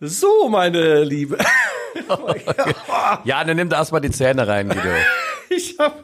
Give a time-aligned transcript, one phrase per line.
[0.00, 1.38] So, meine Liebe.
[3.24, 4.90] Ja, dann nimm da erstmal die Zähne rein, Guido.
[5.48, 5.94] Ich habe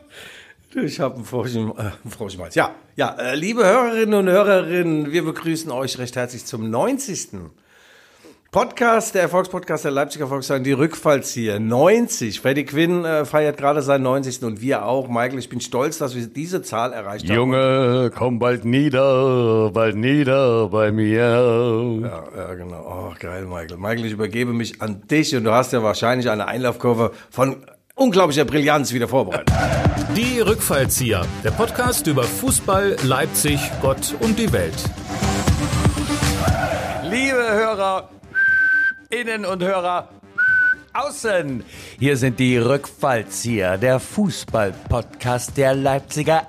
[0.75, 2.55] ich hab einen froschen, äh, froschen Hals.
[2.55, 7.33] Ja, ja äh, liebe Hörerinnen und Hörerinnen, wir begrüßen euch recht herzlich zum 90.
[8.53, 11.59] Podcast, der Erfolgspodcast der Leipziger Volkswagen, die Rückfallzieher.
[11.59, 12.39] 90.
[12.39, 14.43] Freddie Quinn äh, feiert gerade seinen 90.
[14.43, 15.09] und wir auch.
[15.09, 17.35] Michael, ich bin stolz, dass wir diese Zahl erreicht haben.
[17.35, 21.23] Junge, komm bald nieder, bald nieder bei mir.
[22.03, 22.85] Ja, ja, genau.
[22.87, 23.79] Oh, geil, Michael.
[23.79, 27.57] Michael, ich übergebe mich an dich und du hast ja wahrscheinlich eine Einlaufkurve von
[27.95, 29.51] unglaublicher Brillanz wieder vorbereitet.
[30.15, 34.77] Die Rückfallzieher, der Podcast über Fußball, Leipzig, Gott und die Welt.
[37.05, 38.11] Liebe Hörer,
[39.13, 40.09] Innen und Hörer
[40.95, 41.65] außen.
[41.99, 46.47] Hier sind die Rückfallzieher, der Fußball-Podcast der Leipziger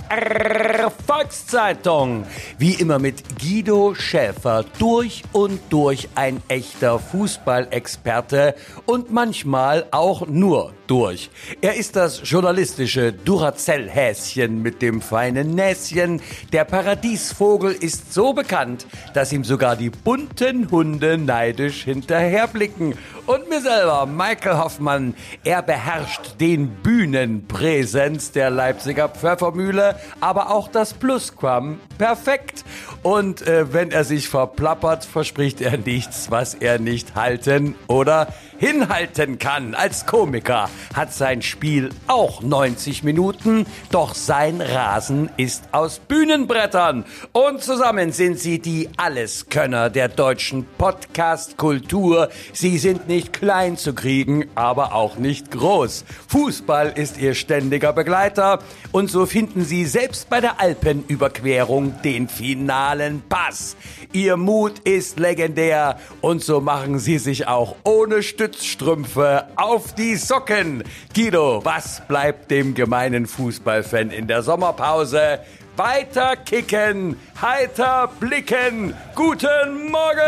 [1.06, 2.26] Volkszeitung.
[2.58, 10.74] Wie immer mit Guido Schäfer, durch und durch ein echter Fußballexperte und manchmal auch nur
[10.88, 11.30] durch.
[11.62, 16.22] Er ist das journalistische Duracell-Häschen mit dem feinen Näschen.
[16.52, 22.96] Der Paradiesvogel ist so bekannt, dass ihm sogar die bunten Hunde neidisch hinterherblicken.
[23.26, 30.94] Und mir selber, Michael Hoffmann, er beherrscht den Bühnenpräsenz der Leipziger Pfeffermühle, aber auch das
[30.94, 32.66] Plusquam perfekt.
[33.02, 38.28] Und äh, wenn er sich verplappert, verspricht er nichts, was er nicht halten oder
[38.64, 39.76] hinhalten kann.
[39.76, 47.04] Als Komiker hat sein Spiel auch 90 Minuten, doch sein Rasen ist aus Bühnenbrettern.
[47.34, 52.30] Und zusammen sind sie die Alleskönner der deutschen Podcast-Kultur.
[52.54, 56.06] Sie sind nicht klein zu kriegen, aber auch nicht groß.
[56.30, 58.60] Fußball ist ihr ständiger Begleiter
[58.94, 63.76] und so finden sie selbst bei der Alpenüberquerung den finalen Pass.
[64.14, 68.24] Ihr Mut ist legendär und so machen sie sich auch ohne
[68.54, 70.84] Stützstrümpfe auf die Socken.
[71.16, 75.40] Guido, was bleibt dem gemeinen Fußballfan in der Sommerpause?
[75.76, 78.94] Weiter kicken, heiter blicken.
[79.16, 80.20] Guten Morgen!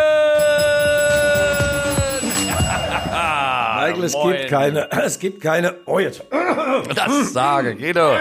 [3.77, 4.37] Michael, es Moin.
[4.37, 6.23] gibt keine, es gibt keine, oh jetzt.
[6.95, 8.15] Das sage, Guido.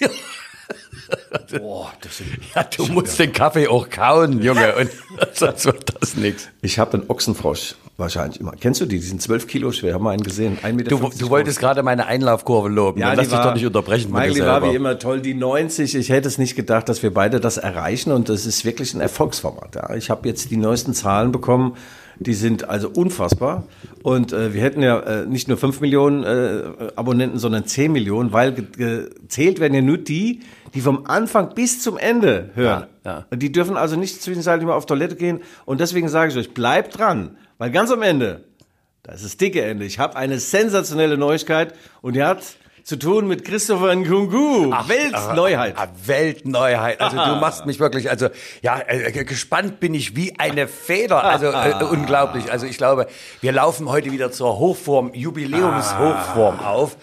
[1.58, 4.90] Boah, das sind, Ja, du musst den Kaffee auch kauen, Junge, und
[5.34, 6.48] sonst wird das nichts.
[6.62, 8.52] ich habe einen Ochsenfrosch wahrscheinlich immer.
[8.58, 8.98] Kennst du die?
[8.98, 10.58] Die sind 12 Kilo schwer, haben wir einen gesehen.
[10.58, 12.98] 1,50 Meter Du, du wolltest gerade meine Einlaufkurve loben.
[13.00, 15.20] Ja, lass die dich war, doch nicht unterbrechen Michael, die war wie immer toll.
[15.20, 18.64] Die 90, ich hätte es nicht gedacht, dass wir beide das erreichen und das ist
[18.64, 19.76] wirklich ein Erfolgsformat.
[19.76, 19.94] Ja.
[19.94, 21.76] Ich habe jetzt die neuesten Zahlen bekommen,
[22.18, 23.64] die sind also unfassbar
[24.02, 26.62] und äh, wir hätten ja äh, nicht nur 5 Millionen äh,
[26.96, 30.40] Abonnenten, sondern 10 Millionen, weil ge- gezählt werden ja nur die,
[30.74, 32.86] die vom Anfang bis zum Ende hören.
[33.04, 33.26] Ja, ja.
[33.30, 36.54] Und die dürfen also nicht zwischenzeitlich mal auf Toilette gehen und deswegen sage ich euch,
[36.54, 38.44] bleibt dran, weil ganz am Ende
[39.04, 39.84] das ist das dicke Ende.
[39.84, 42.42] Ich habe eine sensationelle Neuigkeit und die hat
[42.84, 44.70] zu tun mit Christopher Nkungu.
[44.86, 45.74] Weltneuheit.
[45.76, 47.02] Ah, Weltneuheit.
[47.02, 48.28] Also du machst mich wirklich, also
[48.62, 51.22] ja, äh, gespannt bin ich wie eine Feder.
[51.22, 52.50] Also äh, unglaublich.
[52.50, 53.06] Also ich glaube,
[53.42, 56.96] wir laufen heute wieder zur Hochform, Jubiläumshochform auf.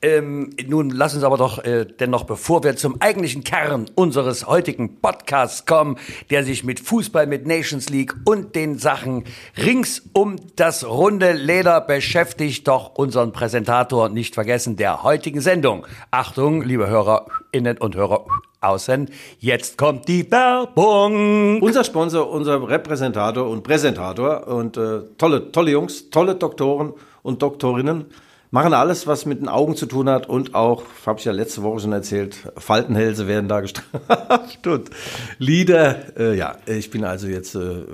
[0.00, 5.00] Ähm, nun lass uns aber doch äh, dennoch, bevor wir zum eigentlichen Kern unseres heutigen
[5.00, 5.98] Podcasts kommen,
[6.30, 9.24] der sich mit Fußball, mit Nations League und den Sachen
[9.56, 15.84] rings um das runde Leder beschäftigt, doch unseren Präsentator nicht vergessen der heutigen Sendung.
[16.12, 18.24] Achtung, liebe Hörerinnen und Hörer
[18.60, 19.10] außen,
[19.40, 21.60] jetzt kommt die Werbung.
[21.60, 26.92] Unser Sponsor, unser Repräsentator und Präsentator und äh, tolle, tolle Jungs, tolle Doktoren
[27.24, 28.04] und Doktorinnen
[28.50, 31.62] machen alles, was mit den Augen zu tun hat und auch, habe ich ja letzte
[31.62, 34.90] Woche schon erzählt, Faltenhälse werden da gestraft und
[35.38, 36.18] Lieder.
[36.18, 37.84] Äh, ja, ich bin also jetzt äh,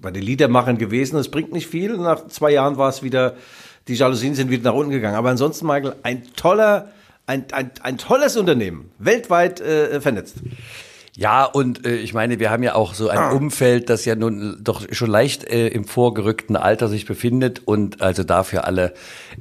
[0.00, 1.16] bei den Liedermachern gewesen.
[1.16, 1.96] Es bringt nicht viel.
[1.96, 3.34] Nach zwei Jahren war es wieder,
[3.88, 5.16] die Jalousien sind wieder nach unten gegangen.
[5.16, 6.90] Aber ansonsten, Michael, ein toller,
[7.26, 10.36] ein, ein, ein tolles Unternehmen, weltweit äh, vernetzt.
[11.14, 14.56] Ja, und äh, ich meine, wir haben ja auch so ein Umfeld, das ja nun
[14.62, 18.94] doch schon leicht äh, im vorgerückten Alter sich befindet und also dafür alle,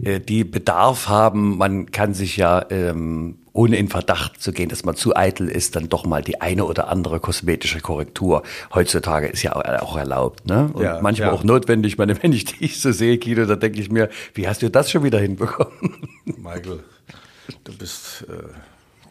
[0.03, 4.83] äh, die Bedarf haben, man kann sich ja ähm, ohne in Verdacht zu gehen, dass
[4.83, 8.43] man zu eitel ist, dann doch mal die eine oder andere kosmetische Korrektur
[8.73, 10.69] heutzutage ist ja auch- erlaubt, ne?
[10.73, 11.33] Und Ja, manchmal ja.
[11.33, 11.93] auch notwendig.
[11.93, 14.69] Ich meine, wenn ich dich so sehe, Guido, da denke ich mir, wie hast du
[14.69, 15.71] das schon wieder hinbekommen?
[16.25, 16.79] Michael,
[17.63, 18.33] du bist, äh,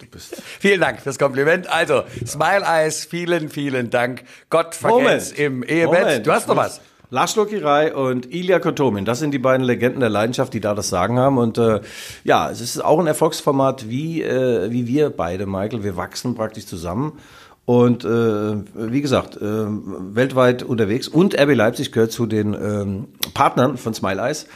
[0.00, 0.42] du bist.
[0.60, 1.70] Vielen Dank fürs Kompliment.
[1.70, 4.24] Also, Smile Eyes, vielen, vielen Dank.
[4.48, 6.26] Gott vergelt's im Ehebett.
[6.26, 6.80] Du hast noch was.
[7.12, 10.90] Lars Lokirei und Ilya Kotomin, das sind die beiden Legenden der Leidenschaft, die da das
[10.90, 11.38] Sagen haben.
[11.38, 11.80] Und äh,
[12.22, 15.82] ja, es ist auch ein Erfolgsformat wie, äh, wie wir beide, Michael.
[15.82, 17.18] Wir wachsen praktisch zusammen.
[17.64, 21.08] Und äh, wie gesagt, äh, weltweit unterwegs.
[21.08, 24.46] Und RB Leipzig gehört zu den ähm, Partnern von Smile Eyes.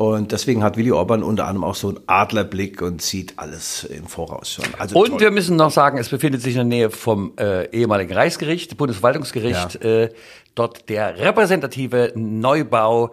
[0.00, 4.06] Und deswegen hat Willy Orban unter anderem auch so einen Adlerblick und sieht alles im
[4.06, 4.64] Voraus schon.
[4.78, 5.20] Also und toll.
[5.20, 9.84] wir müssen noch sagen, es befindet sich in der Nähe vom äh, ehemaligen Reichsgericht, Bundesverwaltungsgericht,
[9.84, 9.90] ja.
[10.04, 10.08] äh,
[10.54, 13.10] dort der repräsentative Neubau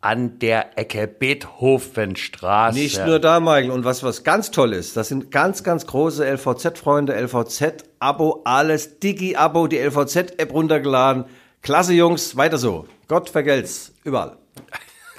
[0.00, 2.78] an der Ecke Beethovenstraße.
[2.78, 3.72] Nicht nur da, Michael.
[3.72, 9.66] Und was, was ganz toll ist, das sind ganz, ganz große LVZ-Freunde, LVZ-Abo, alles Digi-Abo,
[9.66, 11.24] die LVZ-App runtergeladen.
[11.62, 12.86] Klasse, Jungs, weiter so.
[13.08, 14.36] Gott vergelt's, überall.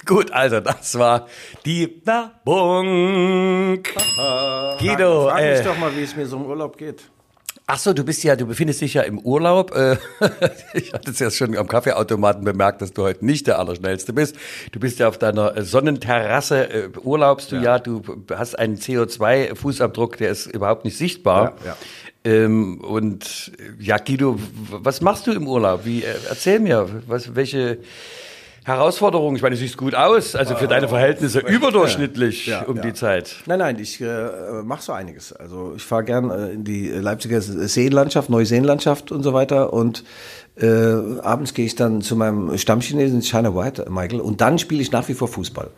[0.10, 1.28] Gut, also das war
[1.68, 3.84] die Werbung.
[3.84, 7.04] Guido, frag, frag mich äh, doch mal, wie es mir so im Urlaub geht.
[7.68, 9.72] Ach so, du bist ja, du befindest dich ja im Urlaub.
[9.76, 9.98] Äh,
[10.74, 14.36] ich hatte es ja schon am Kaffeeautomaten bemerkt, dass du heute nicht der Allerschnellste bist.
[14.72, 17.76] Du bist ja auf deiner Sonnenterrasse, äh, urlaubst du ja.
[17.76, 17.78] ja.
[17.78, 18.02] du
[18.36, 21.54] hast einen CO2-Fußabdruck, der ist überhaupt nicht sichtbar.
[21.64, 21.78] Ja, ja.
[22.24, 24.40] Ähm, und ja, Guido,
[24.72, 25.86] was machst du im Urlaub?
[25.86, 27.78] Wie, erzähl mir, was, welche
[28.70, 29.36] Herausforderung.
[29.36, 32.84] Ich meine, du siehst gut aus, also für deine Verhältnisse überdurchschnittlich ja, um ja.
[32.84, 33.36] die Zeit.
[33.46, 34.06] Nein, nein, ich äh,
[34.64, 35.34] mache so einiges.
[35.34, 40.04] Also ich fahre gern äh, in die Leipziger Seenlandschaft, Neuseenlandschaft und so weiter und
[40.56, 44.92] äh, abends gehe ich dann zu meinem Stammchinesen China White, Michael, und dann spiele ich
[44.92, 45.70] nach wie vor Fußball.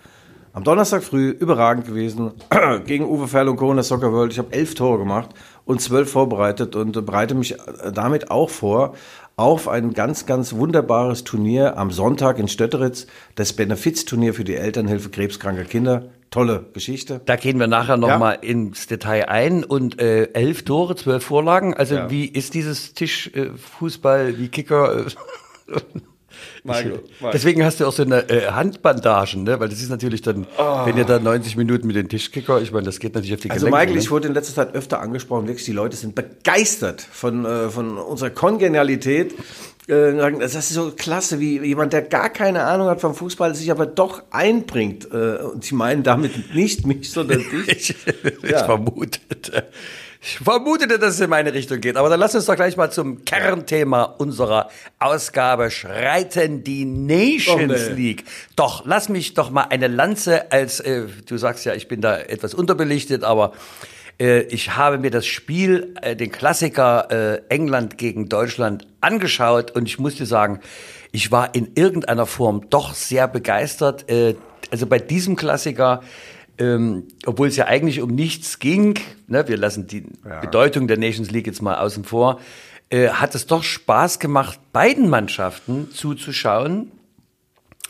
[0.54, 2.32] Am Donnerstag früh überragend gewesen
[2.86, 3.70] gegen Uwe Ferl und Co.
[3.70, 4.34] in der Soccer World.
[4.34, 5.30] Ich habe elf Tore gemacht
[5.64, 7.56] und zwölf vorbereitet und bereite mich
[7.94, 8.96] damit auch vor
[9.42, 15.10] auf ein ganz, ganz wunderbares Turnier am Sonntag in Stötteritz, das Benefizturnier für die Elternhilfe
[15.10, 16.10] krebskranker Kinder.
[16.30, 17.22] Tolle Geschichte.
[17.26, 18.50] Da gehen wir nachher nochmal ja.
[18.50, 19.64] ins Detail ein.
[19.64, 21.74] Und äh, elf Tore, zwölf Vorlagen.
[21.74, 22.10] Also ja.
[22.10, 25.08] wie ist dieses Tischfußball, äh, wie Kicker?
[27.34, 29.60] Deswegen hast du auch so eine äh, Handbandagen, ne?
[29.60, 30.86] Weil das ist natürlich dann, oh.
[30.86, 33.50] wenn ihr da 90 Minuten mit den Tischkicker, ich meine, das geht natürlich auf die
[33.50, 34.02] Also Gelenke, Michael, ne?
[34.02, 37.98] ich wurde in letzter Zeit öfter angesprochen, wirklich, die Leute sind begeistert von, äh, von
[37.98, 39.34] unserer Kongenialität.
[39.88, 43.72] Äh, das ist so klasse, wie jemand, der gar keine Ahnung hat vom Fußball, sich
[43.72, 45.08] aber doch einbringt.
[45.12, 47.68] Äh, und sie meinen damit nicht mich, sondern dich.
[47.68, 47.96] ich,
[48.44, 48.80] ich ja.
[50.24, 51.98] Ich vermutete, dass es in meine Richtung geht.
[51.98, 54.70] Aber dann lass uns doch gleich mal zum Kernthema unserer
[55.00, 58.26] Ausgabe schreiten, die Nations oh, League.
[58.56, 62.20] Doch, lass mich doch mal eine Lanze als, äh, du sagst ja, ich bin da
[62.20, 63.54] etwas unterbelichtet, aber
[64.20, 69.88] äh, ich habe mir das Spiel, äh, den Klassiker äh, England gegen Deutschland angeschaut und
[69.88, 70.60] ich muss dir sagen,
[71.12, 74.08] ich war in irgendeiner Form doch sehr begeistert.
[74.08, 74.36] Äh,
[74.70, 76.04] also bei diesem Klassiker
[76.62, 80.42] ähm, obwohl es ja eigentlich um nichts ging, ne, wir lassen die ja.
[80.42, 82.40] Bedeutung der Nations League jetzt mal außen vor,
[82.90, 86.92] äh, hat es doch Spaß gemacht, beiden Mannschaften zuzuschauen.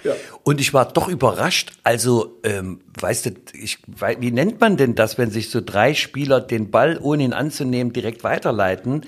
[0.03, 0.13] Ja.
[0.43, 1.73] Und ich war doch überrascht.
[1.83, 3.79] Also, ähm, weißt du, ich,
[4.19, 7.93] wie nennt man denn das, wenn sich so drei Spieler den Ball, ohne ihn anzunehmen,
[7.93, 9.03] direkt weiterleiten?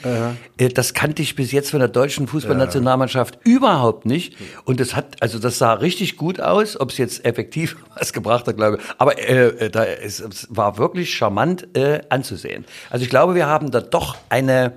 [0.57, 4.36] Äh, das kannte ich bis jetzt von der deutschen Fußballnationalmannschaft überhaupt nicht.
[4.66, 6.80] Und das hat, also das sah richtig gut aus.
[6.80, 8.84] Ob es jetzt effektiv was gebracht hat, glaube ich.
[8.98, 12.66] Aber äh, äh, da, es, es war wirklich charmant äh, anzusehen.
[12.89, 14.74] Also ich glaube, wir haben da doch eine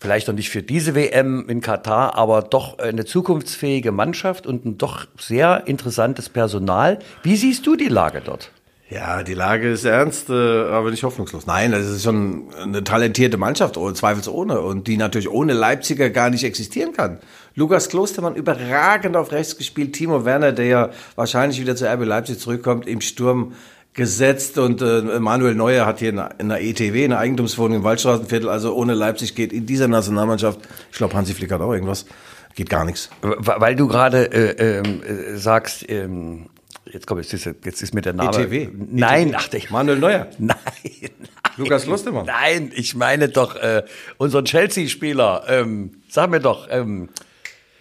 [0.00, 4.78] vielleicht noch nicht für diese WM in Katar, aber doch eine zukunftsfähige Mannschaft und ein
[4.78, 6.98] doch sehr interessantes Personal.
[7.22, 8.50] Wie siehst du die Lage dort?
[8.88, 11.46] Ja, die Lage ist ernst, äh, aber nicht hoffnungslos.
[11.46, 16.28] Nein, es ist schon eine talentierte Mannschaft, oh, zweifelsohne, und die natürlich ohne Leipziger gar
[16.28, 17.18] nicht existieren kann.
[17.54, 22.40] Lukas Klostermann überragend auf rechts gespielt, Timo Werner, der ja wahrscheinlich wieder zu RB Leipzig
[22.40, 23.52] zurückkommt, im Sturm
[23.94, 28.74] gesetzt und äh, Manuel Neuer hat hier in der ETW, eine Eigentumswohnung im Waldstraßenviertel, also
[28.74, 32.06] ohne Leipzig geht in dieser Nationalmannschaft, ich glaube Hansi Flick hat auch irgendwas,
[32.54, 33.10] geht gar nichts.
[33.20, 36.46] Weil du gerade äh, ähm, äh, sagst, ähm,
[36.84, 38.30] jetzt komm, jetzt ist, jetzt ist mir der Name.
[38.30, 38.68] ETW?
[38.72, 40.28] Nein, ach, ich, Manuel Neuer?
[40.38, 40.56] Nein.
[40.84, 41.10] nein
[41.56, 42.26] Lukas Lustemann?
[42.26, 43.82] Nein, ich meine doch äh,
[44.18, 47.08] unseren Chelsea-Spieler, ähm, sag mir doch, ähm,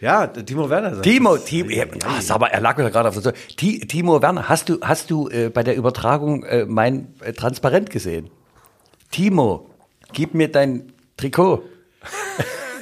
[0.02, 1.02] ja, Timo Werner.
[1.02, 4.80] Timo, Timo, ja, ach, aber er lag mir gerade auf der Timo Werner, hast du,
[4.82, 8.30] hast du äh, bei der Übertragung äh, mein äh, Transparent gesehen?
[9.12, 9.70] Timo,
[10.14, 11.64] gib mir dein Trikot.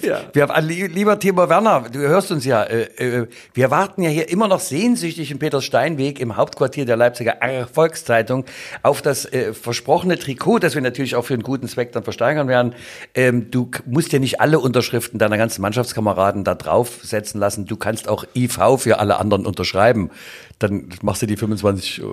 [0.01, 0.21] Ja.
[0.33, 4.47] Wir, lieber Timo Werner, du hörst uns ja, äh, äh, wir warten ja hier immer
[4.47, 7.37] noch sehnsüchtig im Peter-Steinweg im Hauptquartier der Leipziger
[7.71, 8.45] Volkszeitung
[8.83, 12.47] auf das äh, versprochene Trikot, das wir natürlich auch für einen guten Zweck dann versteigern
[12.47, 12.73] werden.
[13.15, 17.65] Ähm, du musst ja nicht alle Unterschriften deiner ganzen Mannschaftskameraden da draufsetzen lassen.
[17.65, 20.11] Du kannst auch IV für alle anderen unterschreiben.
[20.59, 22.03] Dann machst du die 25 äh,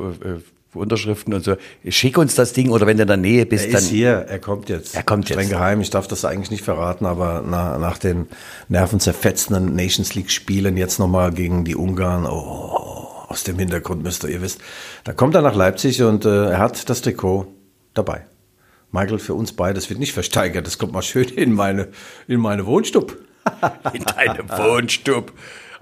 [0.75, 1.57] Unterschriften und so.
[1.89, 3.83] Schick uns das Ding oder wenn du in der Nähe bist, er dann.
[3.83, 4.95] ist hier, er kommt jetzt.
[4.95, 5.51] Er kommt Streng jetzt.
[5.51, 8.27] geheim, ich darf das eigentlich nicht verraten, aber nach, nach den
[8.69, 14.31] nervenzerfetzenden Nations League Spielen jetzt nochmal gegen die Ungarn, oh, aus dem Hintergrund müsst ihr,
[14.31, 14.61] ihr wisst,
[15.05, 17.47] da kommt er nach Leipzig und äh, er hat das Trikot
[17.95, 18.27] dabei.
[18.93, 21.89] Michael, für uns beide, das wird nicht versteigert, das kommt mal schön in meine,
[22.29, 23.17] in meine Wohnstub.
[23.93, 25.33] in deine Wohnstub.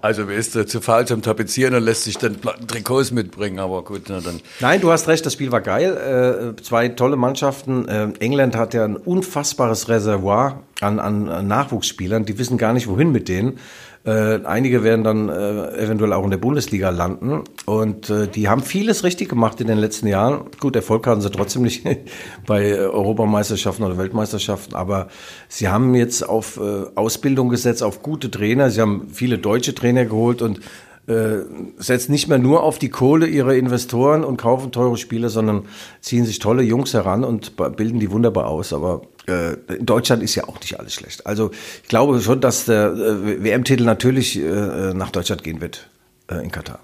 [0.03, 4.03] Also wer ist zu faul zum Tapezieren und lässt sich dann Trikots mitbringen, aber gut,
[4.09, 4.41] na dann.
[4.59, 6.57] Nein, du hast recht, das Spiel war geil.
[6.59, 7.87] Äh, zwei tolle Mannschaften.
[7.87, 12.25] Äh, England hat ja ein unfassbares Reservoir an, an Nachwuchsspielern.
[12.25, 13.61] Die wissen gar nicht, wohin mit denen.
[14.05, 17.45] Äh, einige werden dann äh, eventuell auch in der Bundesliga landen.
[17.67, 20.47] Und äh, die haben vieles richtig gemacht in den letzten Jahren.
[20.59, 21.85] Gut, Erfolg hatten sie trotzdem nicht
[22.47, 25.09] bei Europameisterschaften oder Weltmeisterschaften, aber
[25.49, 28.71] sie haben jetzt auf äh, Ausbildung gesetzt, auf gute Trainer.
[28.71, 30.61] Sie haben viele deutsche Trainer geholt und
[31.07, 31.39] äh,
[31.79, 35.67] setzen nicht mehr nur auf die Kohle ihrer Investoren und kaufen teure Spiele, sondern
[36.01, 38.73] ziehen sich tolle Jungs heran und bilden die wunderbar aus.
[38.73, 41.27] Aber äh, in Deutschland ist ja auch nicht alles schlecht.
[41.27, 41.51] Also
[41.83, 45.89] ich glaube schon, dass der äh, WM-Titel natürlich äh, nach Deutschland gehen wird
[46.29, 46.81] äh, in Katar.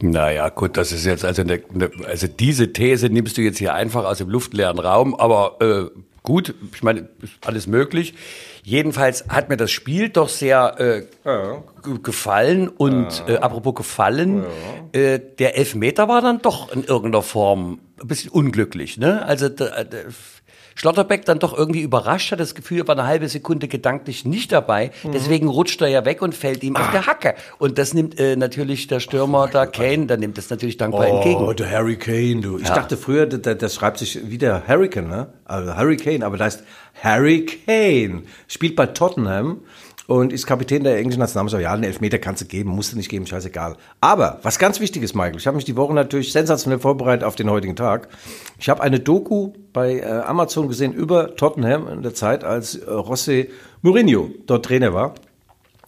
[0.00, 3.74] Naja, gut, das ist jetzt also eine, eine, also diese These nimmst du jetzt hier
[3.74, 8.14] einfach aus dem luftleeren Raum, aber äh, gut, ich meine, ist alles möglich.
[8.64, 11.62] Jedenfalls hat mir das Spiel doch sehr äh, ja.
[12.02, 13.34] gefallen und ja.
[13.34, 14.44] äh, apropos gefallen,
[14.94, 15.00] ja.
[15.00, 19.24] äh, der Elfmeter war dann doch in irgendeiner Form ein bisschen unglücklich, ne?
[19.24, 19.86] Also äh,
[20.74, 24.52] Schlotterbeck dann doch irgendwie überrascht hat, das Gefühl, er war eine halbe Sekunde gedanklich nicht
[24.52, 24.90] dabei.
[25.02, 25.12] Mhm.
[25.12, 26.80] Deswegen rutscht er ja weg und fällt ihm ah.
[26.80, 27.34] auf der Hacke.
[27.58, 31.16] Und das nimmt äh, natürlich der Stürmer da Kane, der nimmt das natürlich dankbar oh,
[31.16, 31.40] entgegen.
[31.40, 32.58] Oh, der Harry Kane, du.
[32.58, 32.74] Ich ja.
[32.74, 35.26] dachte früher, das, das schreibt sich wieder Hurricane, ne?
[35.44, 36.64] Also Harry Kane, aber da ist
[37.02, 38.22] Harry Kane.
[38.48, 39.60] Spielt bei Tottenham
[40.06, 41.62] und ist Kapitän der englischen Nationalmannschaft.
[41.62, 43.76] Ja, einen Elfmeter kannst du geben, musst du nicht geben, scheißegal.
[44.00, 47.36] Aber was ganz wichtig ist, Michael, ich habe mich die Woche natürlich sensationell vorbereitet auf
[47.36, 48.08] den heutigen Tag.
[48.58, 52.84] Ich habe eine Doku bei äh, Amazon gesehen über Tottenham in der Zeit, als äh,
[52.86, 53.48] José
[53.82, 55.14] Mourinho dort Trainer war.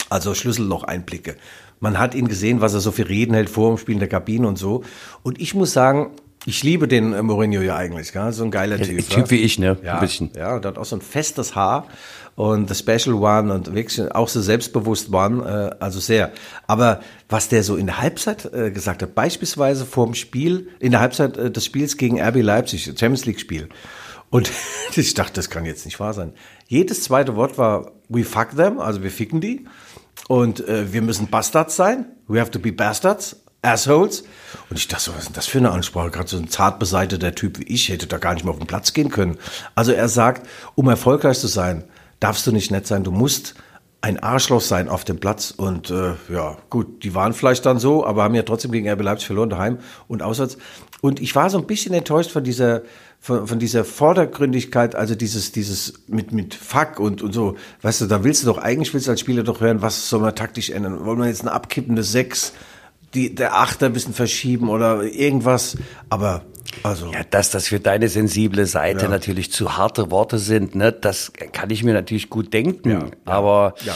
[0.08, 1.36] Also Schlüsselloch-Einblicke.
[1.80, 4.08] Man hat ihn gesehen, was er so für Reden hält vor dem Spiel in der
[4.08, 4.82] Kabine und so.
[5.22, 6.12] Und ich muss sagen,
[6.46, 8.32] ich liebe den äh, Mourinho ja eigentlich, gell?
[8.32, 9.08] so ein geiler Typ.
[9.08, 9.30] Typ ja?
[9.30, 9.76] wie ich, ne?
[9.82, 10.30] Ja, ein bisschen.
[10.36, 11.88] Ja, und hat auch so ein festes Haar
[12.36, 16.32] und The Special One und wirklich auch so selbstbewusst waren, äh, also sehr.
[16.66, 20.92] Aber was der so in der Halbzeit äh, gesagt hat, beispielsweise vor dem Spiel, in
[20.92, 23.68] der Halbzeit äh, des Spiels gegen RB Leipzig, Champions League Spiel.
[24.30, 24.50] Und
[24.96, 26.32] ich dachte, das kann jetzt nicht wahr sein.
[26.68, 29.66] Jedes zweite Wort war, we fuck them, also wir ficken die.
[30.28, 32.06] Und äh, wir müssen Bastards sein.
[32.28, 33.36] We have to be Bastards.
[33.66, 34.24] Assholes.
[34.70, 36.10] Und ich dachte, was ist denn das für eine Ansprache?
[36.10, 38.66] Gerade so ein zart beseiteter Typ wie ich hätte da gar nicht mehr auf den
[38.66, 39.38] Platz gehen können.
[39.74, 41.84] Also er sagt, um erfolgreich zu sein,
[42.20, 43.54] darfst du nicht nett sein, du musst
[44.06, 45.50] ein Arschloch sein auf dem Platz.
[45.50, 49.02] Und äh, ja, gut, die waren vielleicht dann so, aber haben ja trotzdem gegen RB
[49.02, 50.58] Leipzig verloren, daheim und auswärts.
[51.00, 52.82] Und ich war so ein bisschen enttäuscht von dieser,
[53.18, 57.56] von, von dieser Vordergründigkeit, also dieses, dieses mit, mit Fuck und, und so.
[57.82, 60.20] Weißt du, da willst du doch, eigentlich willst du als Spieler doch hören, was soll
[60.20, 61.04] man taktisch ändern?
[61.04, 62.52] Wollen wir jetzt eine abkippende Sechs,
[63.16, 65.76] die, der Achter ein bisschen verschieben oder irgendwas?
[66.10, 66.42] Aber
[66.82, 67.10] also.
[67.12, 69.08] Ja, dass das für deine sensible Seite ja.
[69.08, 72.90] natürlich zu harte Worte sind, ne, das kann ich mir natürlich gut denken.
[72.90, 73.94] Ja, aber ja.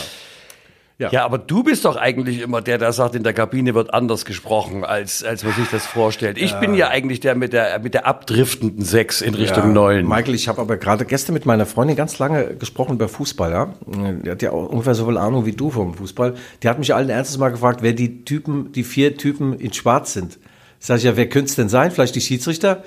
[1.00, 1.08] Ja.
[1.10, 4.26] ja, aber du bist doch eigentlich immer der, der sagt, in der Kabine wird anders
[4.26, 6.36] gesprochen, als, als man sich das vorstellt.
[6.36, 6.60] Ich ja.
[6.60, 9.72] bin ja eigentlich der mit der, mit der abdriftenden Sechs in Richtung ja.
[9.72, 10.06] Neun.
[10.06, 13.74] Michael, ich habe aber gerade gestern mit meiner Freundin ganz lange gesprochen über Fußball, ja.
[13.86, 16.34] Die hat ja auch ungefähr so viel Ahnung wie du vom Fußball.
[16.62, 20.12] Die hat mich allen Ernstes mal gefragt, wer die Typen, die vier Typen in Schwarz
[20.12, 20.38] sind.
[20.80, 21.90] Sag ich ja, wer könnte es denn sein?
[21.92, 22.84] Vielleicht die Schiedsrichter?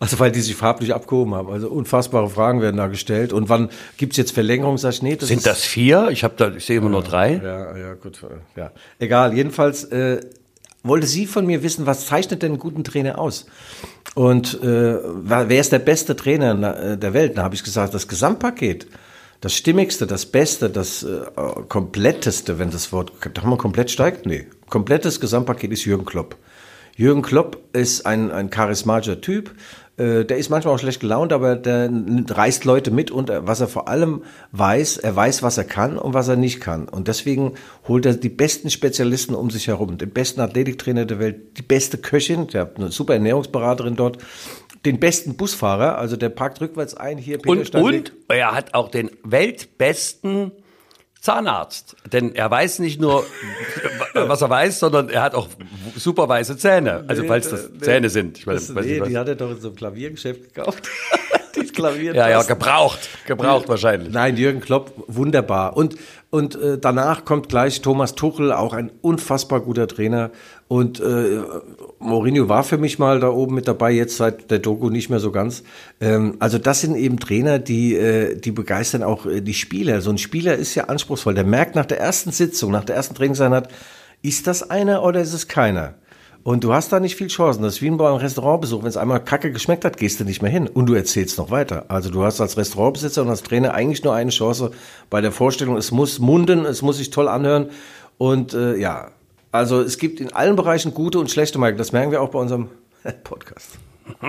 [0.00, 1.50] Also weil die sich farblich abgehoben haben.
[1.50, 3.34] Also unfassbare Fragen werden da gestellt.
[3.34, 4.78] Und wann gibt's jetzt Verlängerung?
[4.78, 6.08] Sag ich, nee, das Sind das vier?
[6.10, 7.34] Ich habe da, ich sehe immer ja, nur drei.
[7.34, 8.24] Ja, ja, gut.
[8.56, 8.72] Ja.
[8.98, 10.22] Egal, jedenfalls äh,
[10.82, 13.44] wollte sie von mir wissen, was zeichnet denn einen guten Trainer aus?
[14.14, 17.36] Und äh, wer ist der beste Trainer äh, der Welt?
[17.36, 18.86] Da habe ich gesagt, das Gesamtpaket.
[19.42, 21.26] Das Stimmigste, das Beste, das äh,
[21.68, 24.24] Kompletteste, wenn das Wort, da haben wir komplett steigt?
[24.24, 24.46] Nee.
[24.70, 26.36] Komplettes Gesamtpaket ist Jürgen Klopp.
[26.96, 29.52] Jürgen Klopp ist ein, ein charismatischer Typ.
[30.00, 31.90] Äh, der ist manchmal auch schlecht gelaunt, aber der
[32.30, 35.98] reißt Leute mit und äh, was er vor allem weiß, er weiß, was er kann
[35.98, 36.88] und was er nicht kann.
[36.88, 37.52] Und deswegen
[37.86, 39.98] holt er die besten Spezialisten um sich herum.
[39.98, 44.16] Den besten Athletiktrainer der Welt, die beste Köchin, der hat eine super Ernährungsberaterin dort,
[44.86, 47.36] den besten Busfahrer, also der parkt rückwärts ein hier.
[47.36, 50.52] Peter und, und er hat auch den weltbesten
[51.20, 51.96] Zahnarzt.
[52.12, 53.24] Denn er weiß nicht nur,
[54.14, 55.48] was er weiß, sondern er hat auch
[55.96, 57.04] super weiße Zähne.
[57.08, 58.38] Also falls das nee, Zähne sind.
[58.38, 60.88] Ich weiß, nee, nicht, die hat er doch in so einem Klaviergeschäft gekauft.
[61.74, 62.14] Klavier.
[62.14, 63.00] Ja, ja, gebraucht.
[63.26, 64.12] Gebraucht wahrscheinlich.
[64.12, 65.76] Nein, Jürgen Klopp, wunderbar.
[65.76, 65.96] Und,
[66.30, 70.30] und äh, danach kommt gleich Thomas Tuchel, auch ein unfassbar guter Trainer.
[70.68, 71.40] Und äh,
[71.98, 75.18] Mourinho war für mich mal da oben mit dabei, jetzt seit der Doku nicht mehr
[75.18, 75.64] so ganz.
[76.00, 80.00] Ähm, also das sind eben Trainer, die, äh, die begeistern auch äh, die Spieler.
[80.02, 81.34] So ein Spieler ist ja anspruchsvoll.
[81.34, 83.68] Der merkt nach der ersten Sitzung, nach der ersten Trainingseinheit,
[84.22, 85.94] ist das einer oder ist es keiner?
[86.42, 87.62] Und du hast da nicht viel Chancen.
[87.62, 88.82] Das ist wie beim Restaurantbesuch.
[88.82, 90.68] Wenn es einmal kacke geschmeckt hat, gehst du nicht mehr hin.
[90.68, 91.84] Und du erzählst noch weiter.
[91.88, 94.70] Also du hast als Restaurantbesitzer und als Trainer eigentlich nur eine Chance
[95.10, 95.76] bei der Vorstellung.
[95.76, 97.70] Es muss munden, es muss sich toll anhören.
[98.16, 99.10] Und äh, ja,
[99.52, 101.76] also es gibt in allen Bereichen gute und schlechte Mike.
[101.76, 102.68] Das merken wir auch bei unserem
[103.24, 103.78] Podcast.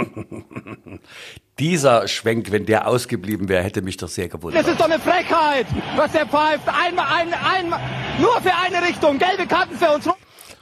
[1.60, 4.63] Dieser Schwenk, wenn der ausgeblieben wäre, hätte mich doch sehr gewundert.
[4.63, 6.68] Das ist doch eine Frechheit, was der pfeift.
[6.68, 7.80] Einmal, ein, einmal,
[8.20, 9.18] nur für eine Richtung.
[9.18, 10.10] Gelbe Karten für uns.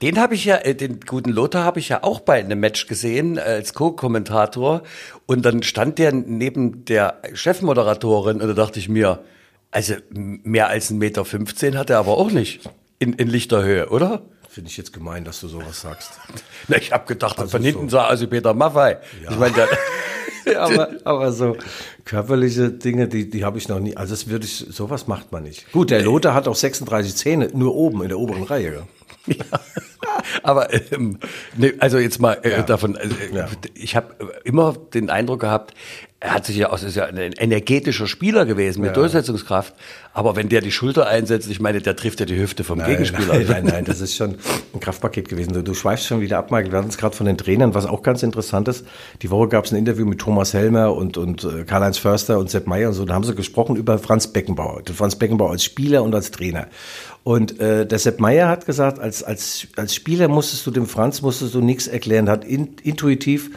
[0.01, 2.88] Den habe ich ja, äh, den guten Lothar habe ich ja auch bei einem Match
[2.88, 4.84] gesehen äh, als Co-Kommentator
[5.25, 9.20] und dann stand der neben der Chefmoderatorin und da dachte ich mir,
[9.72, 12.62] also mehr als 1,15 Meter 15 hat er aber auch nicht
[13.00, 14.24] in, in lichter Höhe, oder?
[14.50, 16.12] Finde ich jetzt gemein, dass du sowas sagst.
[16.68, 17.98] Na, ich habe gedacht, also von hinten so.
[17.98, 18.98] sah also Peter Maffei.
[19.24, 19.32] Ja.
[19.32, 19.56] Ich meine,
[20.46, 21.56] ja, aber, aber so
[22.03, 23.96] körperliche Dinge, die, die habe ich noch nie.
[23.96, 25.72] Also das würde ich, sowas macht man nicht.
[25.72, 28.88] Gut, der Lothar hat auch 36 Zähne, nur oben in der oberen Reihe.
[29.27, 29.60] Ja.
[30.43, 31.19] Aber ähm,
[31.57, 32.62] ne, also jetzt mal äh, ja.
[32.62, 33.48] davon, äh, ja.
[33.74, 35.74] ich habe immer den Eindruck gehabt,
[36.21, 38.93] er hat sich ja aus, ist ja ein energetischer Spieler gewesen mit ja.
[38.93, 39.74] Durchsetzungskraft.
[40.12, 42.89] Aber wenn der die Schulter einsetzt, ich meine, der trifft ja die Hüfte vom nein,
[42.89, 43.36] Gegenspieler.
[43.36, 44.36] Nein, nein, nein, das ist schon
[44.74, 45.53] ein Kraftpaket gewesen.
[45.53, 46.74] Du, du schweifst schon wieder ab, Michael.
[46.74, 48.86] Wir hatten es gerade von den Trainern, was auch ganz interessant ist.
[49.21, 52.50] Die Woche gab es ein Interview mit Thomas Helmer und, und äh, Karl-Heinz Förster und
[52.50, 53.05] Sepp Meyer und so.
[53.05, 54.81] Da haben sie gesprochen über Franz Beckenbauer.
[54.93, 56.67] Franz Beckenbauer als Spieler und als Trainer.
[57.23, 61.21] Und äh, der Sepp Meyer hat gesagt, als, als, als Spieler musstest du dem Franz
[61.21, 63.51] musstest du nichts erklären, hat in, intuitiv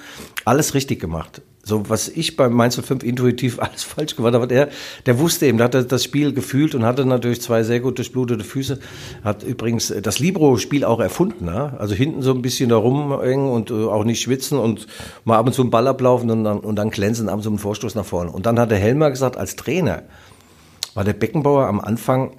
[0.45, 4.69] alles richtig gemacht so was ich beim Mainz 05 intuitiv alles falsch gemacht habe, der,
[5.07, 8.45] der wusste eben, der hatte das Spiel gefühlt und hatte natürlich zwei sehr gut durchblutete
[8.45, 8.79] Füße.
[9.23, 11.75] Hat übrigens das Libro-Spiel auch erfunden, ne?
[11.79, 14.87] also hinten so ein bisschen da rumhängen und äh, auch nicht schwitzen und
[15.25, 17.49] mal ab und zu einen Ball ablaufen und dann, und dann glänzen, ab und zu
[17.51, 18.31] einen Vorstoß nach vorne.
[18.31, 20.03] Und dann hat der Helmer gesagt, als Trainer
[20.95, 22.33] war der Beckenbauer am Anfang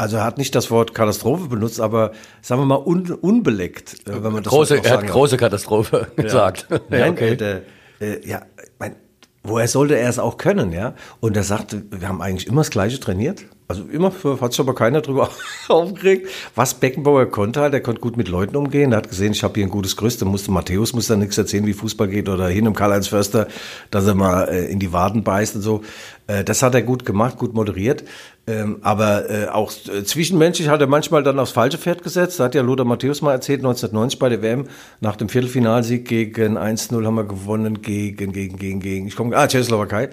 [0.00, 4.24] also er hat nicht das Wort Katastrophe benutzt, aber sagen wir mal un, unbeleckt, äh,
[4.24, 6.66] wenn man das große, Er hat große Katastrophe gesagt.
[6.70, 6.80] Ja.
[6.88, 7.36] Nein, okay.
[7.36, 7.62] der,
[8.00, 8.40] äh, ja,
[8.78, 8.96] mein,
[9.42, 10.94] woher sollte er es auch können, ja?
[11.20, 13.44] Und er sagte, wir haben eigentlich immer das Gleiche trainiert.
[13.70, 15.30] Also immer hat sich aber keiner drüber
[15.68, 16.28] aufgeregt.
[16.56, 18.90] Was Beckenbauer konnte halt, er konnte gut mit Leuten umgehen.
[18.90, 20.20] Er hat gesehen, ich habe hier ein gutes Gerüst.
[20.20, 23.46] Da musste Matthäus muss da nichts erzählen, wie Fußball geht oder hin um Karl-Heinz Förster,
[23.92, 25.82] dass er mal äh, in die Waden beißt und so.
[26.26, 28.02] Äh, das hat er gut gemacht, gut moderiert.
[28.46, 32.40] Ähm, aber äh, auch äh, zwischenmenschlich hat er manchmal dann aufs falsche Pferd gesetzt.
[32.40, 34.64] Da hat ja Lothar Matthäus mal erzählt, 1990 bei der WM,
[35.00, 39.46] nach dem Viertelfinalsieg gegen 1-0 haben wir gewonnen gegen, gegen, gegen, gegen, ich komme, ah,
[39.46, 40.04] Tschechoslowakei.
[40.04, 40.08] Äh,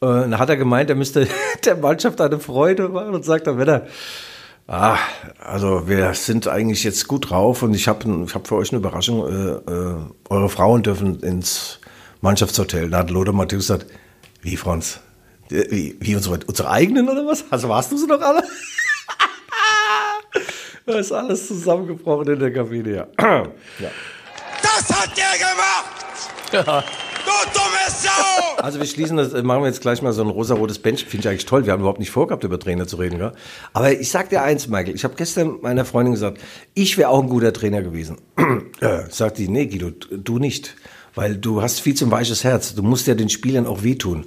[0.00, 1.26] da hat er gemeint, er müsste
[1.64, 3.86] der Mannschaft eine Freude machen und sagt dann, wenn er,
[4.68, 4.96] Ah,
[5.38, 8.78] also wir sind eigentlich jetzt gut drauf und ich habe ich hab für euch eine
[8.78, 9.26] Überraschung.
[9.26, 9.96] Äh, äh,
[10.30, 11.80] eure Frauen dürfen ins
[12.20, 12.88] Mannschaftshotel.
[12.88, 13.86] Da hat Lothar Matthäus gesagt,
[14.40, 15.00] wie Franz,
[15.48, 17.44] wie, wie unsere, unsere eigenen oder was?
[17.50, 18.44] Also warst du sie doch alle?
[20.86, 23.06] da ist alles zusammengebrochen in der Kabine, ja.
[23.18, 23.90] ja.
[24.62, 26.66] Das hat der gemacht!
[26.66, 26.84] Ja.
[28.62, 31.04] Also wir schließen das, machen wir jetzt gleich mal so ein rosa-rotes Bench.
[31.04, 31.66] Finde ich eigentlich toll.
[31.66, 33.18] Wir haben überhaupt nicht vorgehabt, über Trainer zu reden.
[33.18, 33.32] Gell?
[33.72, 34.94] Aber ich sag dir eins, Michael.
[34.94, 36.38] Ich habe gestern meiner Freundin gesagt,
[36.74, 38.18] ich wäre auch ein guter Trainer gewesen.
[38.80, 40.76] äh, sagt die, nee Guido, du nicht.
[41.14, 42.74] Weil du hast viel zu weiches Herz.
[42.74, 44.26] Du musst ja den Spielern auch wehtun.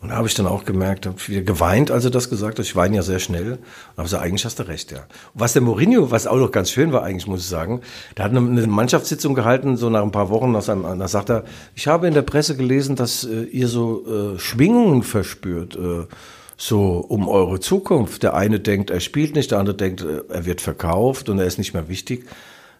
[0.00, 2.66] Und da habe ich dann auch gemerkt, habe wieder geweint, als er das gesagt hat.
[2.66, 3.52] Ich weine ja sehr schnell.
[3.52, 5.06] Und habe gesagt, eigentlich hast du recht, ja.
[5.34, 7.80] Was der Mourinho, was auch noch ganz schön war, eigentlich muss ich sagen,
[8.16, 11.30] der hat eine, eine Mannschaftssitzung gehalten, so nach ein paar Wochen, nach seinem, da sagt
[11.30, 16.06] er, ich habe in der Presse gelesen, dass äh, ihr so äh, Schwingungen verspürt, äh,
[16.58, 18.22] so um eure Zukunft.
[18.22, 21.46] Der eine denkt, er spielt nicht, der andere denkt, äh, er wird verkauft und er
[21.46, 22.26] ist nicht mehr wichtig.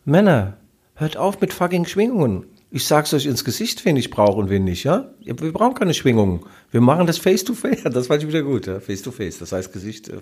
[0.05, 0.59] Männer,
[0.95, 2.45] hört auf mit fucking Schwingungen.
[2.71, 5.11] Ich sag's euch ins Gesicht, wen ich brauche und wen nicht, ja?
[5.21, 6.41] Wir brauchen keine Schwingungen.
[6.73, 7.83] Wir machen das face to face.
[7.85, 8.81] Das fand ich wieder gut, ja?
[8.81, 9.39] Face to face.
[9.39, 10.09] Das heißt Gesicht.
[10.09, 10.17] Äh,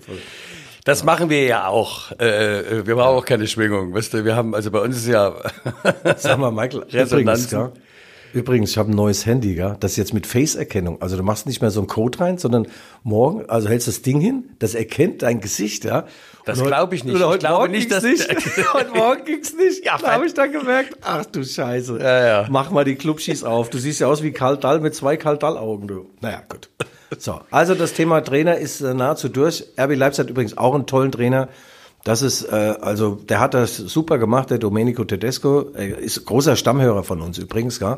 [0.83, 2.11] das machen wir ja auch.
[2.19, 3.93] Äh, äh, wir brauchen auch keine Schwingung.
[3.93, 5.33] Weißt du, wir haben, also bei uns ist ja.
[6.17, 7.51] Sag mal, Michael, Resonanz.
[7.51, 7.79] Übrigens,
[8.35, 9.77] Übrigens, ich habe ein neues Handy, ja.
[9.79, 11.01] Das ist jetzt mit Face-Erkennung.
[11.01, 12.67] Also du machst nicht mehr so einen Code rein, sondern
[13.01, 16.05] morgen, also hältst das Ding hin, das erkennt dein Gesicht, ja.
[16.45, 17.15] Das glaube ich nicht.
[17.15, 18.27] Heute ich glaube Morgen nicht, dass nicht.
[18.73, 19.83] heute Morgen ging's nicht.
[19.83, 21.97] Ja, da habe ich dann gemerkt, ach du Scheiße.
[21.99, 22.47] Ja, ja.
[22.49, 23.69] Mach mal die Clubschieß auf.
[23.71, 26.09] Du siehst ja aus wie Karl Dall mit zwei Karl Dall Augen, du.
[26.21, 26.69] Naja, gut.
[27.17, 29.65] So, also das Thema Trainer ist äh, nahezu durch.
[29.79, 31.49] RB Leipzig hat übrigens auch einen tollen Trainer.
[32.05, 36.55] Das ist, äh, also der hat das super gemacht, der Domenico Tedesco, er ist großer
[36.55, 37.97] Stammhörer von uns übrigens, ja,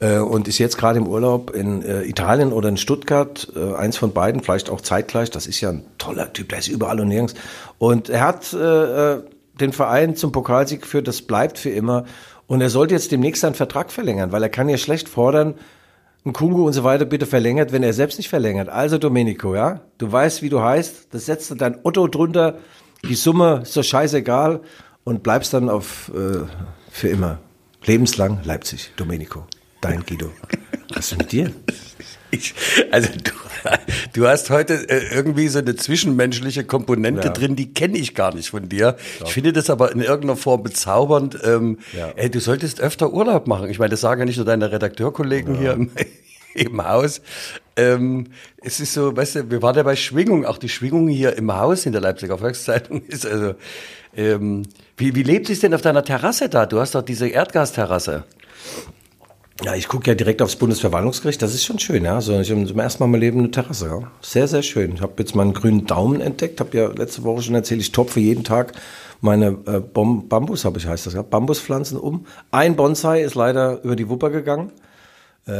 [0.00, 3.96] äh, und ist jetzt gerade im Urlaub in äh, Italien oder in Stuttgart, äh, eins
[3.96, 5.30] von beiden, vielleicht auch zeitgleich.
[5.30, 7.34] Das ist ja ein toller Typ, der ist überall und nirgends.
[7.78, 9.22] Und er hat äh, äh
[9.60, 12.04] den Verein zum Pokalsieg geführt, das bleibt für immer.
[12.46, 15.54] Und er sollte jetzt demnächst seinen Vertrag verlängern, weil er kann ja schlecht fordern,
[16.26, 18.68] ein Kungu und so weiter bitte verlängert, wenn er selbst nicht verlängert.
[18.68, 22.58] Also Domenico, ja, du weißt, wie du heißt, das setzt dein Otto drunter
[23.04, 24.60] die Summe ist doch scheißegal
[25.04, 26.44] und bleibst dann auf äh,
[26.90, 27.38] für immer
[27.84, 28.90] Lebenslang Leipzig.
[28.96, 29.46] Domenico,
[29.80, 30.30] dein Guido.
[30.94, 31.52] Was ist mit dir?
[32.32, 32.54] Ich,
[32.90, 33.30] also du,
[34.14, 37.32] du hast heute äh, irgendwie so eine zwischenmenschliche Komponente Ja.
[37.32, 38.96] drin, die kenne ich gar nicht von dir.
[39.24, 41.38] Ich finde das aber in irgendeiner Form bezaubernd.
[41.44, 42.08] Ähm, Ja.
[42.16, 43.70] ey, du solltest öfter Urlaub machen.
[43.70, 45.90] Ich meine, das sagen ja nicht nur deine Redakteurkollegen hier im,
[46.54, 47.20] im Haus.
[47.76, 48.28] Ähm,
[48.62, 51.54] es ist so, weißt du, wir waren ja bei Schwingung, auch die Schwingung hier im
[51.54, 53.54] Haus in der Leipziger Volkszeitung ist also,
[54.16, 54.62] ähm,
[54.96, 56.64] wie, wie lebt es denn auf deiner Terrasse da?
[56.64, 58.24] Du hast doch diese Erdgasterrasse.
[59.62, 61.40] Ja, ich gucke ja direkt aufs Bundesverwaltungsgericht.
[61.40, 62.20] Das ist schon schön, ja.
[62.20, 63.86] So, ich habe zum ersten Mal in meinem Leben eine Terrasse.
[63.86, 64.10] Ja.
[64.20, 64.94] Sehr, sehr schön.
[64.94, 66.60] Ich habe jetzt meinen grünen Daumen entdeckt.
[66.60, 68.72] Habe ja letzte Woche schon erzählt, ich topfe jeden Tag
[69.22, 72.26] meine äh, Bambus, habe ich heißt das, ja, Bambuspflanzen um.
[72.50, 74.72] Ein Bonsai ist leider über die Wupper gegangen.
[75.46, 75.52] Äh,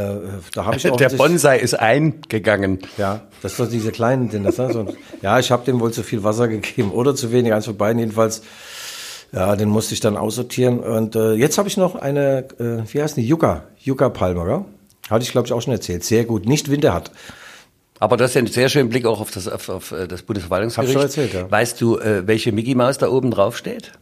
[0.53, 2.81] da habe ich auch Der Bonsai ist eingegangen.
[2.99, 4.73] Ja, das ist doch diese kleinen sind das, ne?
[4.73, 4.87] so,
[5.23, 7.99] Ja, ich habe dem wohl zu viel Wasser gegeben oder zu wenig, eins von beiden
[8.01, 8.43] jedenfalls.
[9.33, 10.79] Ja, den musste ich dann aussortieren.
[10.81, 14.65] Und äh, jetzt habe ich noch eine, äh, wie heißt die, Yucca, Yucca-Palme, gell?
[15.11, 16.05] Hatte ich, glaube ich, auch schon erzählt.
[16.05, 16.47] Sehr gut.
[16.47, 17.11] Nicht Winter hat.
[17.99, 20.23] Aber du hast ja einen sehr schönen Blick auch auf das, auf, auf äh, das
[20.23, 20.95] Bundesverwaltungsgericht.
[20.95, 21.51] Hab schon erzählt, ja.
[21.51, 23.93] Weißt du, äh, welche Mickey Maus da oben drauf steht?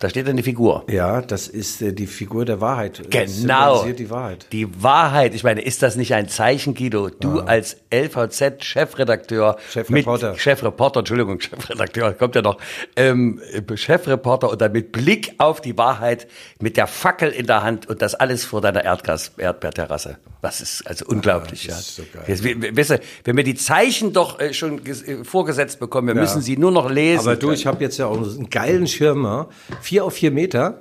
[0.00, 0.84] Da steht eine Figur.
[0.90, 3.02] Ja, das ist äh, die Figur der Wahrheit.
[3.10, 3.84] Genau.
[3.84, 4.46] die Wahrheit.
[4.50, 5.32] Die Wahrheit.
[5.34, 7.08] Ich meine, ist das nicht ein Zeichen, Guido?
[7.08, 10.30] Du als LVZ-Chefredakteur, Chefreporter.
[10.32, 12.58] mit Chefreporter, Entschuldigung, Chefredakteur, kommt ja noch,
[12.96, 13.40] ähm,
[13.74, 16.26] Chefreporter und dann mit Blick auf die Wahrheit,
[16.60, 20.18] mit der Fackel in der Hand und das alles vor deiner Erdgas Erdbeerterrasse.
[20.40, 21.68] Das ist also unglaublich.
[21.68, 22.04] das ist ja.
[22.04, 22.10] so
[22.42, 22.62] geil.
[22.62, 26.56] Wir- wir- wenn wir die Zeichen doch äh, schon äh, vorgesetzt bekommen, wir müssen sie
[26.56, 27.20] nur noch lesen.
[27.20, 29.46] Aber du, ich habe jetzt ja auch einen geilen Schirm, ja.
[29.92, 30.80] Vier auf vier Meter.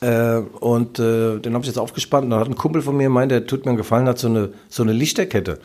[0.00, 2.32] Äh, und äh, den habe ich jetzt aufgespannt.
[2.32, 4.52] Da hat ein Kumpel von mir meint, der tut mir einen Gefallen, hat so eine,
[4.70, 5.58] so eine Lichterkette.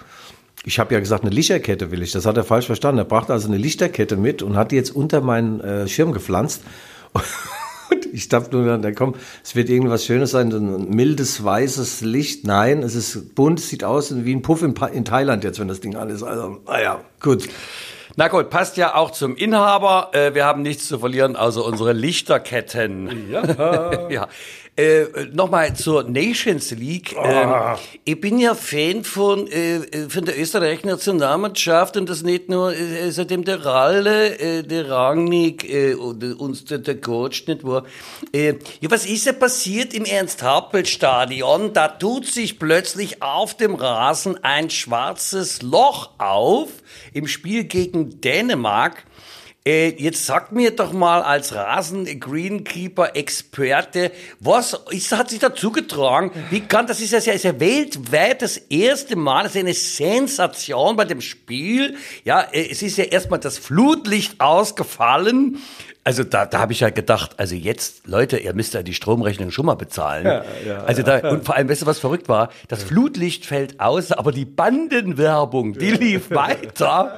[0.66, 2.12] Ich habe ja gesagt, eine Lichterkette will ich.
[2.12, 3.00] Das hat er falsch verstanden.
[3.00, 6.64] Er brachte also eine Lichterkette mit und hat die jetzt unter meinen äh, Schirm gepflanzt.
[7.92, 12.00] Und ich dachte nur, dann komm, es wird irgendwas Schönes sein, so ein mildes, weißes
[12.00, 12.48] Licht.
[12.48, 15.82] Nein, es ist bunt, sieht aus wie ein Puff in, in Thailand jetzt, wenn das
[15.82, 16.24] Ding alles.
[16.24, 17.50] Also, naja, gut.
[18.18, 20.10] Na gut, passt ja auch zum Inhaber.
[20.14, 23.10] Äh, wir haben nichts zu verlieren, außer unsere Lichterketten.
[23.32, 24.10] Ja.
[24.10, 24.28] ja.
[24.78, 27.14] Äh, Nochmal zur Nations League.
[27.22, 27.54] Ähm,
[28.06, 32.74] ich bin ja Fan von, äh, äh, von der österreichischen Nationalmannschaft und das nicht nur,
[32.74, 37.66] äh, seitdem der Ralle, äh, der Rangnick äh, und äh, uns der, der Coach nicht
[37.66, 37.84] war.
[38.32, 41.74] Äh, ja, was ist ja passiert im Ernst-Happel-Stadion?
[41.74, 46.70] Da tut sich plötzlich auf dem Rasen ein schwarzes Loch auf
[47.12, 49.04] im Spiel gegen Dänemark.
[49.64, 56.32] Äh, jetzt sag mir doch mal als Rasen-Greenkeeper-Experte, was ist, hat sich da zugetragen?
[56.50, 60.96] Wie kann, das ist ja, ist ja weltweit das erste Mal, das ist eine Sensation
[60.96, 61.96] bei dem Spiel.
[62.24, 65.62] Ja, äh, es ist ja erstmal das Flutlicht ausgefallen.
[66.04, 69.52] Also da, da habe ich ja gedacht, also jetzt, Leute, ihr müsst ja die Stromrechnung
[69.52, 70.26] schon mal bezahlen.
[70.86, 72.50] also da, und vor allem, weißt du, was verrückt war?
[72.70, 77.18] Das Flutlicht fällt aus, aber die Bandenwerbung, die lief weiter.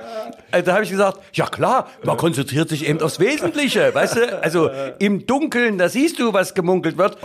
[0.52, 4.44] Also da habe ich gesagt, ja klar, man konzentriert sich eben aufs Wesentliche, weißt du?
[4.44, 4.70] Also
[5.00, 7.18] im Dunkeln, da siehst du, was gemunkelt wird.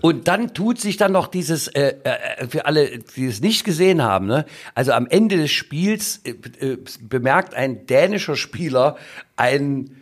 [0.00, 4.02] Und dann tut sich dann noch dieses, äh, äh, für alle, die es nicht gesehen
[4.02, 4.44] haben, ne?
[4.74, 6.30] also am Ende des Spiels äh,
[6.64, 8.96] äh, bemerkt ein dänischer Spieler
[9.36, 9.96] ein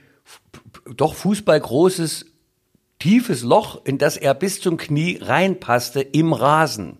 [0.95, 2.27] doch fußballgroßes,
[2.99, 6.99] tiefes Loch, in das er bis zum Knie reinpasste im Rasen.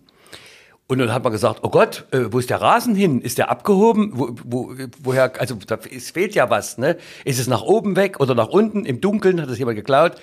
[0.87, 3.21] Und dann hat man gesagt, oh Gott, äh, wo ist der Rasen hin?
[3.21, 4.13] Ist der abgehoben?
[4.15, 6.97] Wo, wo, woher, also da, es fehlt ja was, ne?
[7.25, 8.85] Ist es nach oben weg oder nach unten?
[8.85, 10.15] Im Dunkeln hat es jemand geklaut?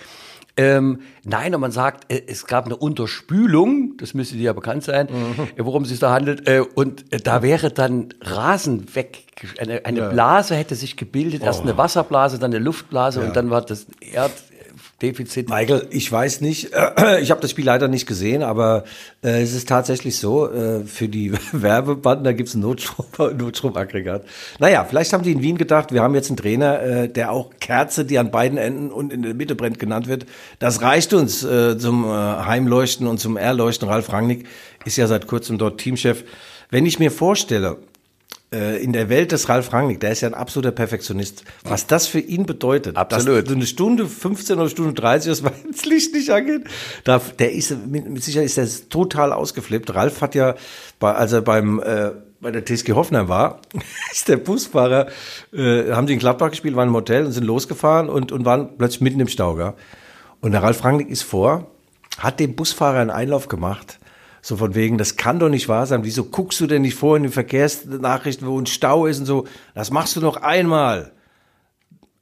[0.59, 4.85] Ähm, nein, und man sagt, äh, es gab eine Unterspülung, das müsste dir ja bekannt
[4.85, 9.25] sein, äh, worum es sich da handelt, äh, und äh, da wäre dann Rasen weg,
[9.59, 13.61] eine, eine Blase hätte sich gebildet, erst eine Wasserblase, dann eine Luftblase und dann war
[13.61, 13.87] das
[14.99, 15.51] Erddefizit.
[15.51, 16.71] Michael, ich weiß nicht,
[17.21, 18.85] ich habe das Spiel leider nicht gesehen, aber
[19.23, 23.05] äh, es ist tatsächlich so, äh, für die Werbebanden, da gibt's ein Notstrom,
[23.37, 24.25] Notstromaggregat.
[24.59, 27.51] Naja, vielleicht haben die in Wien gedacht, wir haben jetzt einen Trainer, äh, der auch
[27.61, 30.25] Kerze, die an beiden Enden und in der Mitte brennt, genannt wird.
[30.61, 33.89] Das reicht uns äh, zum äh, Heimleuchten und zum Erleuchten.
[33.89, 34.47] Ralf Rangnick
[34.87, 36.25] ist ja seit kurzem dort Teamchef.
[36.71, 37.77] Wenn ich mir vorstelle,
[38.51, 42.21] in der Welt des Ralf Rangnick, der ist ja ein absoluter Perfektionist, was das für
[42.21, 42.97] ihn bedeutet.
[42.97, 43.43] Absolut.
[43.43, 46.63] Dass so eine Stunde 15 oder Stunde 30, das das Licht nicht angeht,
[47.03, 49.95] da, der ist, mit, mit Sicherheit ist der total ausgeflippt.
[49.95, 50.55] Ralf hat ja,
[51.01, 53.61] bei, als er beim, äh, bei der TSG Hoffenheim war,
[54.13, 55.09] ist der Busfahrer,
[55.53, 58.79] äh, haben die in Gladbach gespielt, waren im Hotel und sind losgefahren und, und waren
[58.79, 59.57] plötzlich mitten im Stau.
[59.57, 59.75] Gell?
[60.41, 61.71] Und der Ralf Rangnick ist vor,
[62.19, 63.99] hat dem Busfahrer einen Einlauf gemacht.
[64.47, 66.05] So von wegen, das kann doch nicht wahr sein.
[66.05, 69.45] Wieso guckst du denn nicht vor in den Verkehrsnachrichten, wo ein Stau ist und so?
[69.75, 71.11] Das machst du noch einmal.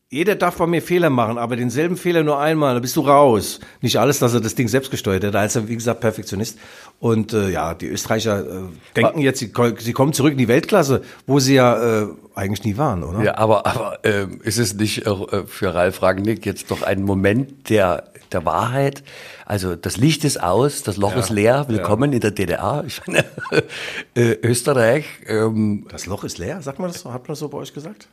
[0.08, 3.60] jeder darf bei mir Fehler machen, aber denselben Fehler nur einmal, dann bist du raus.
[3.82, 6.58] Nicht alles, dass er das Ding selbst gesteuert hat, als er, wie gesagt, Perfektionist.
[6.98, 8.60] Und äh, ja, die Österreicher äh,
[8.96, 12.78] denken jetzt, sie, sie kommen zurück in die Weltklasse, wo sie ja äh, eigentlich nie
[12.78, 13.22] waren, oder?
[13.22, 17.68] Ja, aber, aber ähm, ist es nicht äh, für Ralf Rangnick jetzt doch ein Moment
[17.68, 18.04] der,
[18.35, 19.03] der Wahrheit?
[19.47, 22.16] Also das Licht ist aus, das Loch Ja, ist leer, willkommen ja.
[22.16, 22.85] in der DDR.
[22.87, 23.25] Ich meine,
[24.14, 27.12] äh, Österreich, ähm, Das Loch ist leer, sagt man das so?
[27.12, 28.09] Hat man das so bei euch gesagt?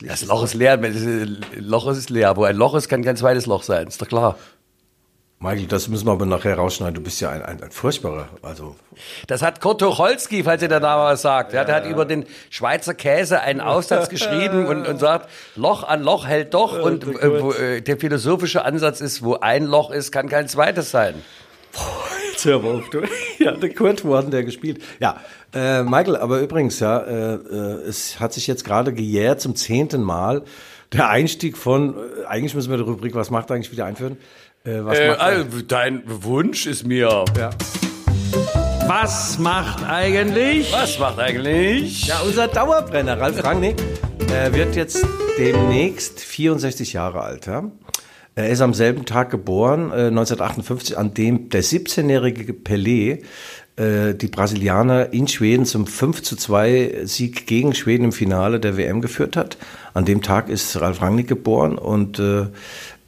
[0.00, 0.94] Licht das Loch ist leer, das
[1.56, 2.36] Loch ist leer.
[2.36, 4.38] Wo ein Loch ist, kann kein zweites Loch sein, ist doch klar.
[5.40, 6.94] Michael, das müssen wir aber nachher rausschneiden.
[6.94, 8.76] Du bist ja ein, ein, ein furchtbarer, also
[9.26, 11.52] Das hat Kurt Tucholsky, falls ihr der Name was sagt.
[11.52, 16.02] Ja, der hat über den Schweizer Käse einen Aufsatz geschrieben und, und sagt, Loch an
[16.02, 16.80] Loch hält doch.
[16.80, 20.90] Und äh, wo, äh, der philosophische Ansatz ist, wo ein Loch ist, kann kein zweites
[20.90, 21.22] sein.
[22.30, 23.02] Jetzt hör mal auf, du.
[23.38, 24.82] Ja, der Kurt, wo hat denn der gespielt?
[24.98, 25.20] Ja,
[25.52, 30.02] äh, Michael, aber übrigens, ja, äh, äh, es hat sich jetzt gerade gejährt zum zehnten
[30.02, 30.42] Mal
[30.92, 34.16] der Einstieg von, äh, eigentlich müssen wir die Rubrik, was macht eigentlich wieder einführen?
[34.66, 37.24] Äh, was Äh, macht also, dein Wunsch ist mir.
[37.36, 37.50] ja.
[38.86, 40.72] Was macht eigentlich?
[40.72, 42.06] Was macht eigentlich?
[42.06, 43.76] ja, unser Dauerbrenner, Ralf Rangnick,
[44.32, 45.06] äh, wird jetzt
[45.38, 47.46] demnächst 64 Jahre alt.
[47.46, 47.70] Ja?
[48.36, 53.22] Er ist am selben Tag geboren, äh, 1958, an dem der 17-jährige Pelé
[53.76, 58.76] äh, die Brasilianer in Schweden zum 5 zu 2 Sieg gegen Schweden im Finale der
[58.76, 59.56] WM geführt hat.
[59.94, 62.46] An dem Tag ist Ralf Rangnick geboren und äh,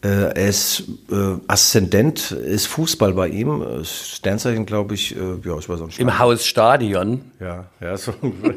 [0.07, 3.65] äh, er ist äh, Aszendent, ist Fußball bei ihm.
[3.83, 5.99] Sternzeichen, glaube ich, äh, ja, ich weiß auch nicht.
[5.99, 7.23] Im Haus Stadion.
[7.41, 8.13] Ja, ja, so.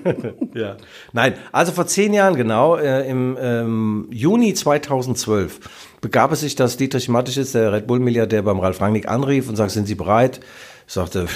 [0.53, 0.77] ja.
[1.13, 5.59] Nein, also vor zehn Jahren genau, äh, im ähm, Juni 2012,
[6.01, 9.73] begab es sich, dass Dietrich Mateschitz, der Red Bull-Milliardär, beim Ralf Rangnick anrief und sagte,
[9.73, 10.41] sind Sie bereit?
[10.87, 11.27] Ich sagte,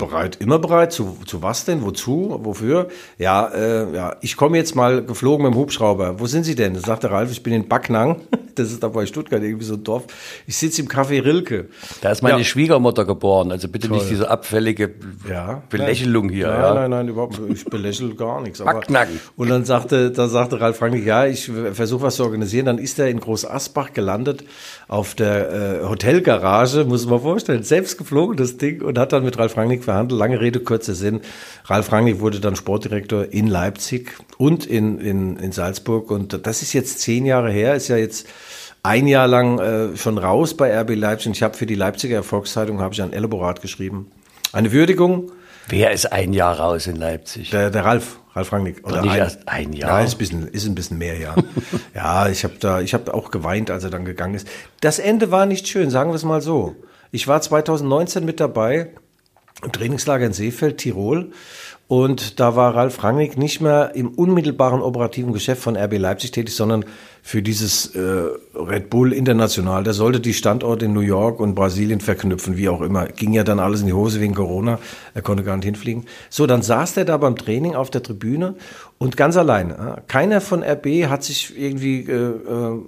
[0.00, 0.92] bereit, immer bereit.
[0.92, 1.82] Zu, zu was denn?
[1.82, 2.40] Wozu?
[2.42, 2.88] Wofür?
[3.18, 6.18] Ja, äh, ja, ich komme jetzt mal geflogen mit dem Hubschrauber.
[6.18, 6.74] Wo sind Sie denn?
[6.74, 8.22] Da sagte Ralf, ich bin in Backnang.
[8.60, 10.04] Das ist da bei Stuttgart, irgendwie so ein Dorf.
[10.46, 11.68] Ich sitze im Café Rilke.
[12.00, 12.44] Da ist meine Ja.
[12.44, 13.50] Schwiegermutter geboren.
[13.52, 14.90] Also bitte nicht diese abfällige
[15.28, 15.62] Ja.
[15.70, 16.48] Belächelung hier.
[16.48, 16.74] Nein, ja.
[16.74, 17.40] nein, nein, überhaupt.
[17.52, 18.60] Ich belächle gar nichts.
[18.60, 19.20] aber- Backnacken.
[19.36, 22.66] Und dann sagte, dann sagte Ralf Rangnick, ja, ich versuche was zu organisieren.
[22.66, 24.44] Dann ist er in Groß Asbach gelandet
[24.88, 29.38] auf der äh, Hotelgarage, muss man vorstellen, selbst geflogen das Ding und hat dann mit
[29.38, 30.18] Ralf Rangnick verhandelt.
[30.18, 31.20] Lange Rede, kurzer Sinn.
[31.64, 36.10] Ralf Rangnick wurde dann Sportdirektor in Leipzig und in, in, in Salzburg.
[36.10, 38.26] Und das ist jetzt zehn Jahre her, ist ja jetzt
[38.82, 41.28] ein Jahr lang äh, schon raus bei RB Leipzig.
[41.28, 44.10] Und ich habe für die Leipziger Erfolgszeitung habe ich ein Elaborat geschrieben.
[44.52, 45.30] Eine Würdigung
[45.70, 47.50] Wer ist ein Jahr raus in Leipzig?
[47.50, 48.82] der, der Ralf, Ralf Rangnick.
[48.82, 50.00] Doch nicht erst ein Jahr.
[50.00, 51.36] Ja, ist ein bisschen, ist ein bisschen mehr, ja.
[51.94, 54.48] ja, ich habe da, ich habe auch geweint, als er dann gegangen ist.
[54.80, 56.74] Das Ende war nicht schön, sagen wir es mal so.
[57.12, 58.90] Ich war 2019 mit dabei
[59.62, 61.30] im Trainingslager in Seefeld, Tirol.
[61.90, 66.54] Und da war Ralf Rangnick nicht mehr im unmittelbaren operativen Geschäft von RB Leipzig tätig,
[66.54, 66.84] sondern
[67.20, 69.82] für dieses äh, Red Bull International.
[69.82, 73.06] Der sollte die Standorte in New York und Brasilien verknüpfen, wie auch immer.
[73.06, 74.78] Ging ja dann alles in die Hose wegen Corona.
[75.14, 76.04] Er konnte gar nicht hinfliegen.
[76.28, 78.54] So, dann saß der da beim Training auf der Tribüne
[78.98, 80.04] und ganz alleine.
[80.06, 82.78] Keiner von RB hat sich irgendwie äh, äh,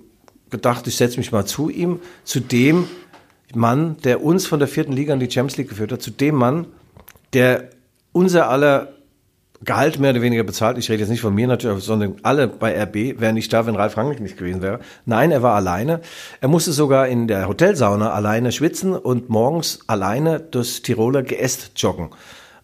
[0.49, 2.87] gedacht, ich setze mich mal zu ihm, zu dem
[3.53, 6.37] Mann, der uns von der vierten Liga in die Champions League geführt hat, zu dem
[6.37, 6.67] Mann,
[7.33, 7.69] der
[8.13, 8.89] unser aller
[9.65, 10.77] Gehalt mehr oder weniger bezahlt.
[10.77, 13.77] Ich rede jetzt nicht von mir natürlich, sondern alle bei RB wären nicht da, wenn
[13.77, 14.81] Ralf Rangnick nicht gewesen wäre.
[15.07, 16.01] Nein, er war alleine.
[16.41, 22.09] Er musste sogar in der Hotelsauna alleine schwitzen und morgens alleine durchs Tiroler Geäst joggen.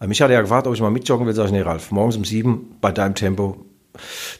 [0.00, 1.34] Äh, Mich hat er ja gefragt, ob ich mal mitjoggen will.
[1.34, 3.67] Sag ich, nee, Ralf, morgens um sieben bei deinem Tempo.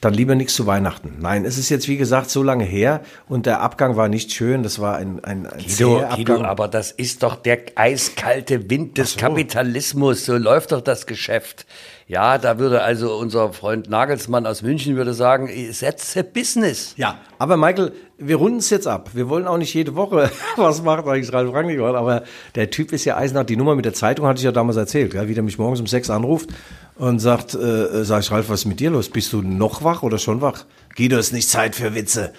[0.00, 1.16] Dann lieber nichts zu Weihnachten.
[1.20, 4.62] Nein, es ist jetzt wie gesagt so lange her und der Abgang war nicht schön.
[4.62, 6.44] Das war ein, ein, ein Guido, Guido, Abgang.
[6.44, 10.24] aber das ist doch der eiskalte Wind des Kapitalismus.
[10.24, 11.66] So läuft doch das Geschäft.
[12.08, 16.94] Ja, da würde also unser Freund Nagelsmann aus München würde sagen, setze Business.
[16.96, 19.10] Ja, aber Michael, wir runden es jetzt ab.
[19.12, 23.04] Wir wollen auch nicht jede Woche, was macht eigentlich Ralf Rangnick, aber der Typ ist
[23.04, 23.50] ja eisenhart.
[23.50, 25.80] Die Nummer mit der Zeitung hatte ich ja damals erzählt, ja, wie der mich morgens
[25.80, 26.48] um sechs anruft
[26.98, 29.08] und sagt, äh, sag ich, Ralf, was ist mit dir los?
[29.08, 30.64] Bist du noch wach oder schon wach?
[30.96, 32.32] Guido, ist nicht Zeit für Witze.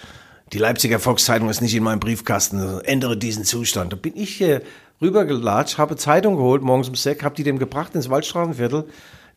[0.52, 2.82] Die Leipziger Volkszeitung ist nicht in meinem Briefkasten.
[2.82, 3.94] Ändere diesen Zustand.
[3.94, 4.62] Da bin ich hier
[5.02, 8.86] rübergelatscht, habe Zeitung geholt, morgens um sechs, habe die dem gebracht ins Waldstraßenviertel.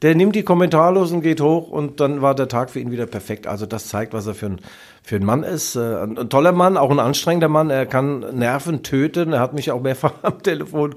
[0.03, 3.07] Der nimmt die kommentarlos und geht hoch und dann war der Tag für ihn wieder
[3.07, 3.47] perfekt.
[3.47, 4.61] Also das zeigt, was er für ein,
[5.05, 5.77] für ein Mann ist.
[5.77, 7.71] Äh, Ein, ein toller Mann, auch ein anstrengender Mann.
[7.71, 9.33] Er kann Nerven töten.
[9.33, 10.97] Er hat mich auch mehrfach am Telefon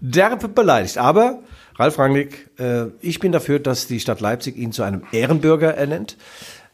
[0.00, 0.96] derbe beleidigt.
[0.96, 1.40] Aber
[1.78, 6.16] Ralf Rangnick, äh, ich bin dafür, dass die Stadt Leipzig ihn zu einem Ehrenbürger ernennt.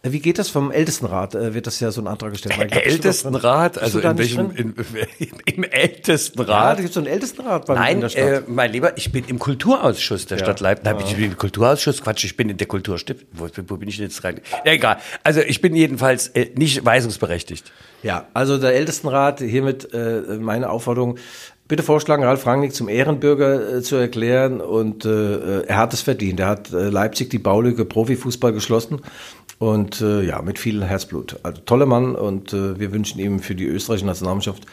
[0.04, 1.36] Wie geht das vom Ältestenrat?
[1.36, 2.56] Äh, Wird das ja so ein Antrag gestellt?
[2.58, 2.86] Der?
[2.86, 4.74] Ältestenrat, also in welchem, in,
[5.46, 6.48] im Ältestenrat.
[6.48, 8.24] Ja, da gibt es so einen Ältestenrat bei in Nein, der Stadt.
[8.24, 10.84] äh, mein Lieber, ich bin im Kulturausschuss der Stadt Leipzig.
[10.86, 13.26] Nein, ich bin im Kulturausschuss, Quatsch, ich bin in der Kulturstift.
[13.32, 14.40] Wo, wo bin ich denn jetzt rein?
[14.64, 14.96] Ja, egal.
[15.22, 17.70] Also ich bin jedenfalls äh, nicht weisungsberechtigt.
[18.02, 21.18] Ja, also der Ältestenrat, hiermit äh, meine Aufforderung,
[21.72, 26.38] bitte vorschlagen, Ralf Rangnick zum Ehrenbürger äh, zu erklären und äh, er hat es verdient.
[26.38, 29.00] Er hat äh, Leipzig die Baulücke Profifußball geschlossen
[29.58, 31.40] und äh, ja, mit viel Herzblut.
[31.42, 34.66] Also toller Mann und äh, wir wünschen ihm für die österreichische Nationalmannschaft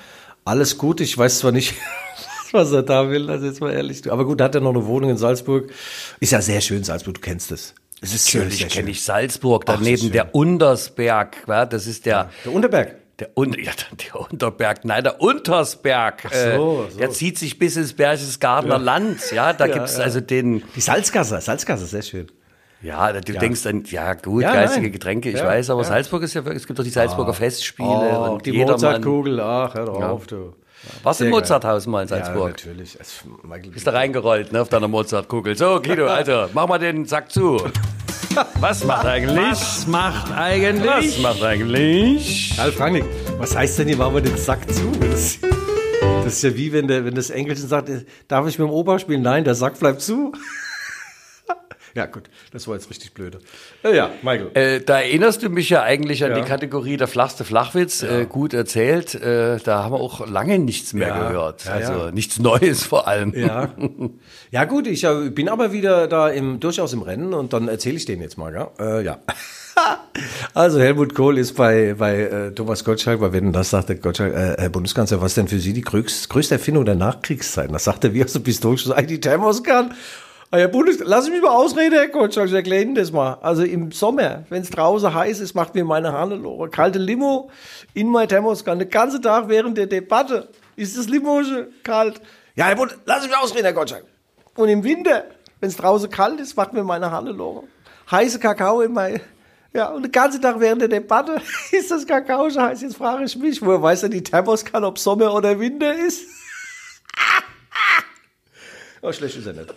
[0.43, 1.05] alles Gute.
[1.05, 1.73] Ich weiß zwar nicht,
[2.51, 4.12] was er da will, also jetzt mal ehrlich.
[4.12, 5.71] Aber gut, hat er noch eine Wohnung in Salzburg.
[6.19, 7.75] Ist ja sehr schön, Salzburg, du kennst es.
[8.01, 10.12] Es ist Natürlich kenne ich Salzburg, Ach, daneben schön.
[10.12, 12.95] der Untersberg, ja, das ist der, Der Unterberg.
[13.19, 16.23] Der, Un ja, der Unterberg, nein, der Untersberg.
[16.32, 16.55] so, äh,
[16.91, 16.97] so.
[16.97, 20.03] Der zieht sich bis ins Berchtesgadener Land, ja, da Ja, gibt's ja.
[20.03, 22.27] also den, Die Salzgasse, Salzgasse, sehr schön.
[22.82, 24.91] ja, du denkst dann, ja gut, Ja, geistige nein.
[24.93, 25.88] Getränke, ich Ja, weiß, aber ja.
[25.88, 28.53] Salzburg ist ja, wirklich- es gibt doch die Salzburger Festspiele Oh, und die.
[28.53, 30.53] Mozartkugel, ach, hör doch auf, du.
[31.03, 31.32] Warst du im.
[31.32, 32.51] Mozarthaus mal in Ja, Salzburg?
[32.51, 32.97] natürlich.
[32.97, 35.58] Es- Michael, Bist da reingerollt, ne, auf deiner Mozartkugel.
[35.58, 37.58] So, Guido, also, mach mal den Sack zu.
[38.59, 39.37] Was macht eigentlich?
[39.37, 40.87] Was macht eigentlich?
[40.87, 42.55] Was macht eigentlich?
[42.57, 43.05] Ralf Rangnick,
[43.37, 44.91] was heißt denn hier, machen wir den Sack zu?
[44.99, 45.39] Das,
[46.23, 48.73] das ist ja wie, wenn, der, wenn das Engelchen sagt, äh, darf ich mit dem
[48.73, 49.21] Opa spielen?
[49.21, 50.33] Nein, der Sack bleibt zu.
[51.95, 53.39] Ja, gut, das war jetzt richtig blöde.
[53.84, 54.52] Ja, ja Michael.
[54.54, 56.39] Äh, da erinnerst du mich ja eigentlich an Ja.
[56.41, 58.04] die Kategorie der flachste Flachwitz.
[58.04, 59.15] Äh, gut erzählt.
[59.15, 61.28] Äh, da haben wir auch lange nichts mehr Ja.
[61.30, 61.65] gehört.
[61.65, 62.12] Ja, also ja.
[62.12, 63.34] nichts Neues vor allem.
[63.36, 63.69] Ja.
[64.52, 67.97] ja, gut, ich äh, bin aber wieder da im, durchaus im Rennen und dann erzähle
[67.97, 68.71] ich den jetzt mal, ja.
[68.80, 69.19] Äh, ja.
[70.54, 74.34] Also Helmut Kohl ist bei, bei äh, Thomas Gottschalk, bei Wenn das sagt der Gottschalk,
[74.34, 77.71] äh, Herr Bundeskanzler, was denn für Sie die größte, Erfindung der Nachkriegszeit?
[77.73, 79.93] Das sagt er wie aus dem Pistolenschuss, eigentlich die Thermoskan.
[80.51, 83.38] Ah, Herr Bundes, lass mich mal ausreden, Herr Gottschalk, ich erkläre Ihnen das mal.
[83.41, 87.51] Also im Sommer, wenn es draußen heiß ist, macht mir meine Hannelore kalte Limo
[87.93, 88.79] in mein Thermoskan.
[88.79, 92.19] Den ganzen Tag während der Debatte ist das Limo schon kalt.
[92.55, 94.05] Ja, Herr Bundes, lass mich ausreden, Herr Gottschalk.
[94.55, 95.25] Und im Winter,
[95.59, 97.65] wenn es draußen kalt ist, macht mir meine Hannelore
[98.09, 99.21] heiße Kakao in mein...
[99.71, 101.39] Ja, und den ganzen Tag während der Debatte
[101.71, 102.81] ist das Kakao schon heiß.
[102.81, 106.27] Jetzt frage ich mich, woher weiß denn die Thermoskanne, ob Sommer oder Winter ist?
[109.03, 109.75] Oh, schlecht ist er nicht.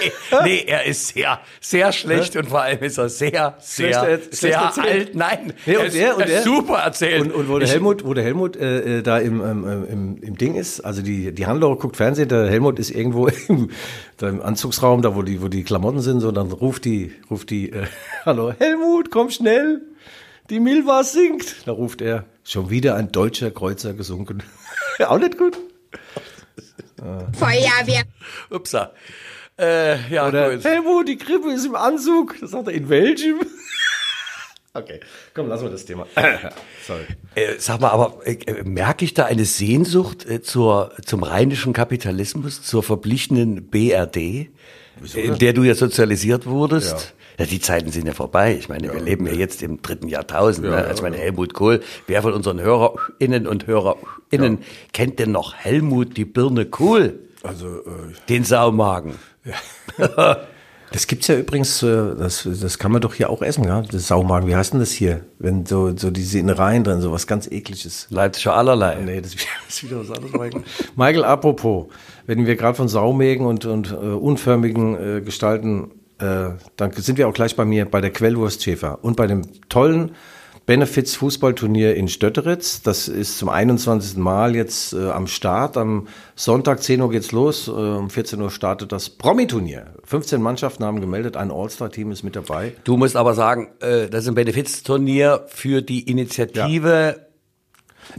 [0.44, 4.34] Nee, er ist sehr, sehr schlecht und vor allem ist er sehr, sehr, er- schlecht
[4.34, 4.86] sehr erzählt.
[4.86, 5.14] alt.
[5.14, 7.22] Nein, Nee, und er ist, der- und er ist super erzählt.
[7.22, 10.22] Und, und wo der Ich- Helmut, wo der Helmut äh, äh, da im, ähm, im,
[10.22, 13.70] im Ding ist, also die, die Handlore guckt Fernsehen, der Helmut ist irgendwo im,
[14.16, 17.12] da im Anzugsraum, da wo die, wo die Klamotten sind, so, und dann ruft die,
[17.30, 17.86] ruft die, äh,
[18.24, 19.82] hallo Helmut, komm schnell,
[20.50, 21.66] die Milva sinkt.
[21.66, 24.42] Da ruft er, schon wieder ein deutscher Kreuzer gesunken.
[25.06, 25.58] Auch nicht gut.
[27.38, 28.02] Feuerwehr.
[28.50, 28.92] Upsa.
[29.60, 30.64] Äh, ja, Oder gut.
[30.64, 32.36] Helmut, die Krippe ist im Anzug.
[32.40, 33.40] Das sagt er, in welchem?
[34.72, 35.00] Okay,
[35.34, 36.06] komm, lassen wir das Thema.
[36.86, 37.02] Sorry.
[37.34, 42.62] Äh, sag mal, aber äh, merke ich da eine Sehnsucht äh, zur, zum rheinischen Kapitalismus,
[42.62, 44.16] zur verblichenen BRD,
[45.14, 47.14] in der du ja sozialisiert wurdest?
[47.40, 47.46] Ja.
[47.46, 48.56] die Zeiten sind ja vorbei.
[48.56, 50.68] Ich meine, wir leben ja jetzt im dritten Jahrtausend.
[50.68, 50.76] ne?
[50.76, 54.58] Also ich meine, Helmut Kohl, wer von unseren HörerInnen und HörerInnen
[54.92, 57.18] kennt denn noch Helmut die Birne Kohl?
[57.42, 59.14] Also, äh, Den Saumagen.
[60.92, 63.82] Das gibt's ja übrigens, äh, das, das kann man doch hier auch essen, ja?
[63.82, 65.20] Das Saumagen, wie heißt denn das hier?
[65.38, 68.08] Wenn so, so diese Innereien drin, so was ganz ekliges.
[68.10, 68.96] Leipziger allerlei.
[68.96, 69.34] Nee, das
[69.68, 70.64] ist wieder was anderes, Michael.
[70.96, 71.86] Michael, apropos,
[72.26, 77.28] wenn wir gerade von Saumägen und, und äh, unförmigen äh, Gestalten, äh, dann sind wir
[77.28, 80.16] auch gleich bei mir bei der Quellwurst Schäfer und bei dem tollen
[80.70, 82.80] Benefits Fußballturnier in Stötteritz.
[82.82, 84.16] Das ist zum 21.
[84.18, 85.76] Mal jetzt äh, am Start.
[85.76, 86.06] Am
[86.36, 87.66] Sonntag 10 Uhr geht's los.
[87.66, 89.86] Äh, um 14 Uhr startet das Promi-Turnier.
[90.04, 91.36] 15 Mannschaften haben gemeldet.
[91.36, 92.74] Ein All-Star-Team ist mit dabei.
[92.84, 97.16] Du musst aber sagen, äh, das ist ein Benefizturnier für die Initiative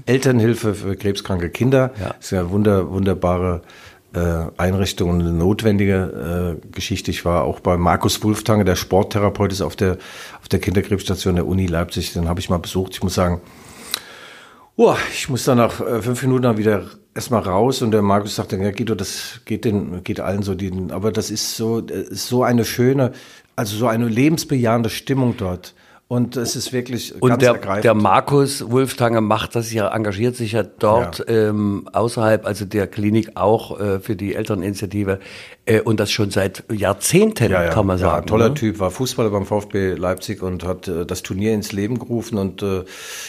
[0.05, 1.91] Elternhilfe für krebskranke Kinder.
[2.01, 2.07] Ja.
[2.07, 3.61] Das ist ja wunder, wunderbare
[4.57, 7.11] Einrichtung und eine notwendige äh, Geschichte.
[7.11, 9.97] Ich war auch bei Markus Wulftange, der Sporttherapeut ist auf der,
[10.41, 12.13] auf der Kinderkrebsstation der Uni Leipzig.
[12.13, 12.93] Den habe ich mal besucht.
[12.93, 13.41] Ich muss sagen,
[14.75, 18.35] oh, ich muss dann nach äh, fünf Minuten dann wieder erstmal raus und der Markus
[18.35, 22.01] sagte, ja Guido, das geht den, geht allen so, die, aber das ist so, äh,
[22.09, 23.11] ist so eine schöne,
[23.55, 25.73] also so eine lebensbejahende Stimmung dort.
[26.11, 27.85] Und es ist wirklich Und ganz der, ergreifend.
[27.85, 33.37] der Markus Wulftange macht das ja, engagiert sich ja dort ähm, außerhalb, also der Klinik
[33.37, 35.19] auch äh, für die Elterninitiative
[35.65, 38.27] äh, und das schon seit Jahrzehnten, kann man sagen.
[38.27, 38.55] toller ne?
[38.55, 42.37] Typ, war Fußballer beim VfB Leipzig und hat äh, das Turnier ins Leben gerufen.
[42.37, 42.83] Und äh,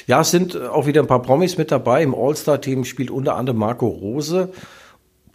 [0.09, 2.03] ja, es sind auch wieder ein paar Promis mit dabei.
[2.03, 4.49] Im All-Star-Team spielt unter anderem Marco Rose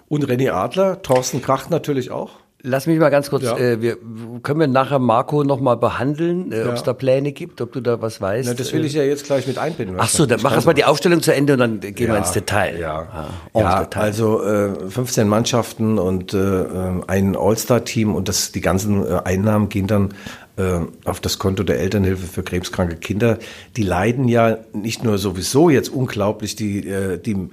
[0.10, 2.32] und René Adler, Thorsten Kracht natürlich auch.
[2.64, 3.56] Lass mich mal ganz kurz, Ja.
[3.56, 3.98] äh, wir,
[4.42, 6.86] können wir nachher Marco noch mal behandeln, äh, ob es Ja.
[6.88, 8.50] da Pläne gibt, ob du da was weißt?
[8.50, 9.98] Na, das will ich ja jetzt gleich mit einbinden.
[10.00, 12.18] Ach so, dann mach erst mal die Aufstellung zu Ende und dann gehen wir Ja,
[12.18, 12.80] ins Detail.
[12.80, 14.02] Ja, Ah, ja Detail.
[14.02, 19.70] also äh, 15 Mannschaften und äh, äh, ein All-Star-Team und das, die ganzen äh, Einnahmen
[19.70, 20.16] gehen dann
[20.58, 23.38] äh, auf das Konto der Elternhilfe für krebskranke Kinder.
[23.76, 27.50] Die leiden ja nicht nur sowieso jetzt unglaublich, die, äh, die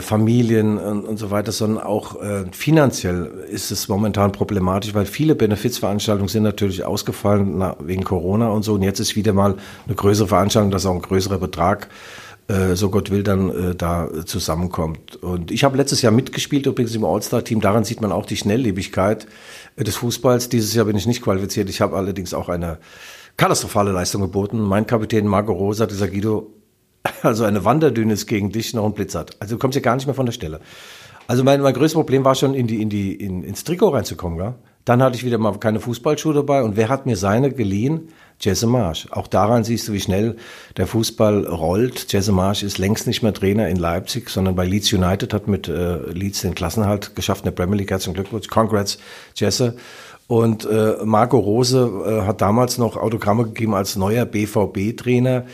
[0.00, 6.28] Familien und, so weiter, sondern auch äh, finanziell ist es momentan problematisch, weil viele Benefizveranstaltungen
[6.28, 8.74] sind natürlich ausgefallen na, wegen Corona und so.
[8.74, 9.56] Und jetzt ist wieder mal
[9.86, 11.88] eine größere Veranstaltung, dass auch ein größerer Betrag
[12.48, 15.16] äh, so Gott will, dann äh, da äh, zusammenkommt.
[15.16, 17.60] Und ich habe letztes Jahr mitgespielt, übrigens im All-Star-Team.
[17.60, 19.26] Daran sieht man auch die Schnelllebigkeit
[19.76, 20.48] äh, des Fußballs.
[20.48, 21.68] Dieses Jahr bin ich nicht qualifiziert.
[21.68, 22.78] Ich habe allerdings auch eine
[23.36, 24.60] katastrophale Leistung geboten.
[24.60, 26.52] Mein Kapitän Marco Rosa, dieser Guido,
[27.22, 29.36] also eine Wanderdüne ist gegen dich noch ein Blitz hat.
[29.40, 30.60] Also du kommst ja gar nicht mehr von der Stelle.
[31.28, 34.38] Also mein, mein größtes Problem war schon, in die, in die, in, ins Trikot reinzukommen.
[34.38, 34.54] Gell?
[34.84, 36.62] Dann hatte ich wieder mal keine Fußballschuhe dabei.
[36.62, 38.08] Und wer hat mir seine geliehen?
[38.38, 39.08] Jesse Marsch.
[39.10, 40.36] Auch daran siehst du, wie schnell
[40.76, 42.12] der Fußball rollt.
[42.12, 45.66] Jesse Marsch ist längst nicht mehr Trainer in Leipzig, sondern bei Leeds United, hat mit
[45.68, 47.90] äh, Leeds den Klassenhalt geschafft in der Premier League.
[47.90, 48.46] Herzlichen Glückwunsch.
[48.46, 48.98] Congrats,
[49.34, 49.76] Jesse.
[50.28, 55.46] Und äh, Marco Rose äh, hat damals noch Autogramme gegeben als neuer BVB-Trainer.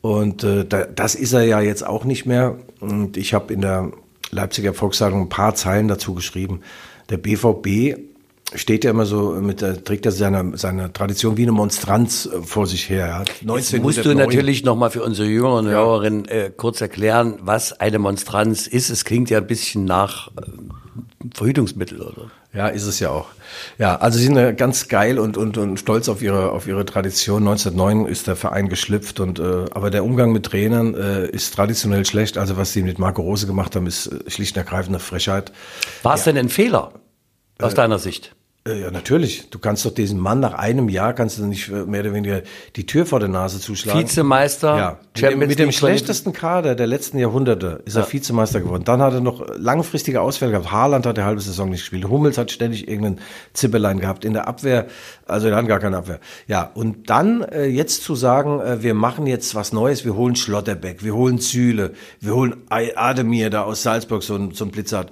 [0.00, 2.56] Und äh, da, das ist er ja jetzt auch nicht mehr.
[2.80, 3.92] Und ich habe in der
[4.30, 6.60] Leipziger Volkszeitung ein paar Zeilen dazu geschrieben.
[7.10, 7.98] Der BVB
[8.54, 12.42] steht ja immer so mit der trägt er seine seine Tradition wie eine Monstranz äh,
[12.42, 13.06] vor sich her.
[13.06, 13.18] Ja.
[13.20, 14.16] Jetzt musst du 1909.
[14.16, 18.90] natürlich noch mal für unsere jüngeren Hörerinnen äh, kurz erklären, was eine Monstranz ist.
[18.90, 20.42] Es klingt ja ein bisschen nach äh,
[21.34, 22.30] Verhütungsmittel, oder?
[22.52, 23.28] Ja, ist es ja auch.
[23.78, 26.84] Ja, also sie sind äh, ganz geil und, und, und stolz auf ihre, auf ihre
[26.84, 27.46] Tradition.
[27.46, 32.04] 1909 ist der Verein geschlüpft und, äh, aber der Umgang mit Trainern äh, ist traditionell
[32.06, 32.38] schlecht.
[32.38, 35.52] Also was sie mit Marco Rose gemacht haben, ist äh, schlicht und ergreifend eine Frechheit.
[36.02, 36.92] War es denn ein Fehler
[37.60, 38.34] aus deiner Sicht?
[38.70, 39.50] Äh, Ja, natürlich.
[39.50, 42.42] Du kannst doch diesem Mann nach einem Jahr kannst du nicht äh, mehr oder weniger
[42.76, 44.00] die Tür vor der Nase zuschlagen.
[44.00, 48.60] Vizemeister, Ja, mit dem, Champions mit dem schlechtesten Kader der letzten Jahrhunderte ist er Vizemeister
[48.60, 48.84] geworden.
[48.84, 50.70] Dann hat er noch langfristige Ausfälle gehabt.
[50.70, 52.08] Haaland hat die halbe Saison nicht gespielt.
[52.08, 53.20] Hummels hat ständig irgendeinen
[53.52, 54.24] Zippelein gehabt.
[54.24, 54.86] In der Abwehr,
[55.26, 56.20] also er hat gar keine Abwehr.
[56.46, 60.36] Ja, und dann äh, jetzt zu sagen, äh, wir machen jetzt was Neues, wir holen
[60.36, 65.10] Schlotterbeck, wir holen Süle, wir holen Ademir da aus Salzburg, so ein, so ein Blitzart.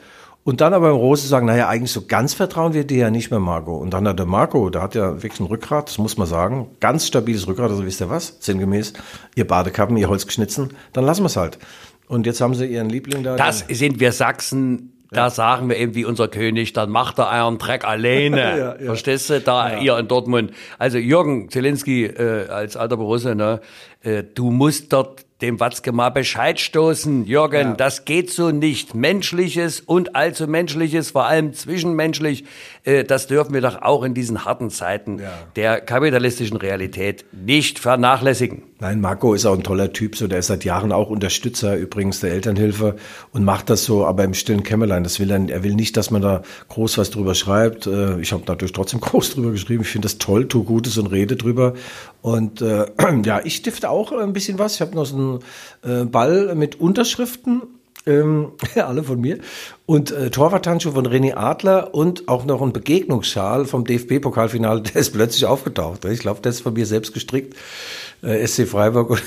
[0.48, 3.30] Und dann aber im Rose sagen, naja, eigentlich so ganz vertrauen wir dir ja nicht
[3.30, 3.76] mehr, Marco.
[3.76, 6.70] Und dann hat der Marco, der hat ja wirklich ein Rückgrat, das muss man sagen,
[6.80, 8.94] ganz stabiles Rückgrat, also wisst ihr was, sinngemäß,
[9.34, 11.58] ihr Badekappen, ihr Holzgeschnitzen, dann lassen wir es halt.
[12.06, 13.36] Und jetzt haben sie ihren Liebling da.
[13.36, 14.94] Das sind wir Sachsen.
[15.10, 18.38] Da sagen wir eben wie unser König, dann macht er euren Dreck alleine.
[18.58, 18.86] Ja, ja.
[18.86, 19.42] Verstehst du?
[19.42, 20.52] Da ihr in Dortmund.
[20.78, 23.60] Also Jürgen Zielinski äh, als alter Borussia, ne,
[24.00, 27.76] äh, du musst dort dem Watzke mal Bescheid stoßen, Jürgen.
[27.76, 28.94] Das geht so nicht.
[28.96, 32.44] Menschliches und allzu Menschliches, vor allem zwischenmenschlich,
[32.84, 35.30] äh, das dürfen wir doch auch in diesen harten Zeiten Ja.
[35.54, 38.62] der kapitalistischen Realität nicht vernachlässigen.
[38.80, 42.20] Nein, Marco ist auch ein toller Typ, so der ist seit Jahren auch Unterstützer übrigens
[42.20, 42.96] der Elternhilfe
[43.32, 45.02] und macht das so, aber im stillen Kämmerlein.
[45.04, 47.86] Das will er, er will nicht, dass man da groß was drüber schreibt.
[47.86, 49.82] Äh, Ich habe natürlich trotzdem groß drüber geschrieben.
[49.82, 51.74] Ich finde das toll, tu Gutes und rede drüber.
[52.22, 52.86] Und äh,
[53.24, 54.74] ja, ich stifte auch ein bisschen was.
[54.74, 57.62] Ich habe noch so einen äh, Ball mit Unterschriften.
[58.06, 59.38] Ähm, alle von mir.
[59.84, 65.12] Und äh, Torwarthandschuh von René Adler und auch noch ein Begegnungsschal vom DFB-Pokalfinale, der ist
[65.12, 66.04] plötzlich aufgetaucht.
[66.06, 67.54] Ich glaube, der ist von mir selbst gestrickt.
[68.22, 69.22] Äh, SC Freiburg und,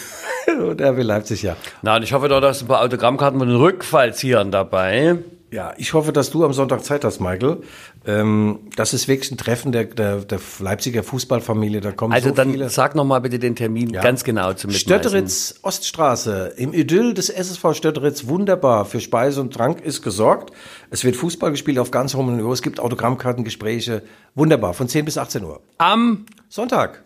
[0.67, 1.55] und RB Leipzig, ja.
[1.81, 5.17] Na, und ich hoffe doch, dass ein paar Autogrammkarten von den Rückfallziehern dabei.
[5.51, 7.57] Ja, ich hoffe, dass du am Sonntag Zeit hast, Michael.
[8.03, 11.81] Ähm, das ist wirklich ein Treffen der, der, der Leipziger Fußballfamilie.
[11.81, 12.69] Da kommen Also so dann viele.
[12.69, 14.01] sag noch mal bitte den Termin Ja.
[14.01, 14.71] ganz genau zum.
[14.71, 20.51] Stötteritz Oststraße im Idyll des SSV Stötteritz wunderbar für Speise und Trank ist gesorgt.
[20.89, 22.51] Es wird Fußball gespielt auf ganz hohem Niveau.
[22.51, 24.01] Es gibt Autogrammkarten, Gespräche.
[24.33, 25.61] Wunderbar von 10 bis 18 Uhr.
[25.77, 27.03] Am Sonntag.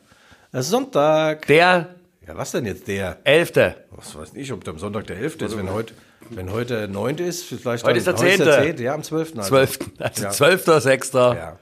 [0.54, 1.46] Äh, Sonntag.
[1.48, 1.95] der
[2.28, 3.18] Ja, was denn jetzt der?
[3.24, 3.76] 11.
[3.92, 5.42] Was weiß ich, ob der am Sonntag der 11.
[5.42, 5.94] ist, wenn heute,
[6.32, 7.18] wenn heute der 9.
[7.20, 8.76] ist, vielleicht Heute dann- ist der 10..
[8.78, 8.84] 10..
[8.84, 9.34] Ja, am 12.
[9.38, 9.50] Also.
[9.50, 9.80] 12.
[10.00, 10.30] Also Ja.
[10.32, 10.66] 12.
[10.82, 11.14] 6.
[11.14, 11.60] Ja.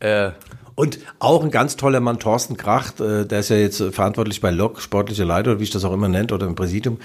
[0.00, 0.32] Äh,
[0.76, 4.50] Und auch ein ganz toller Mann, Thorsten Kracht, äh, der ist ja jetzt verantwortlich bei
[4.50, 6.98] LOC, sportlicher Leiter, oder wie ich das auch immer nennt, oder im Präsidium.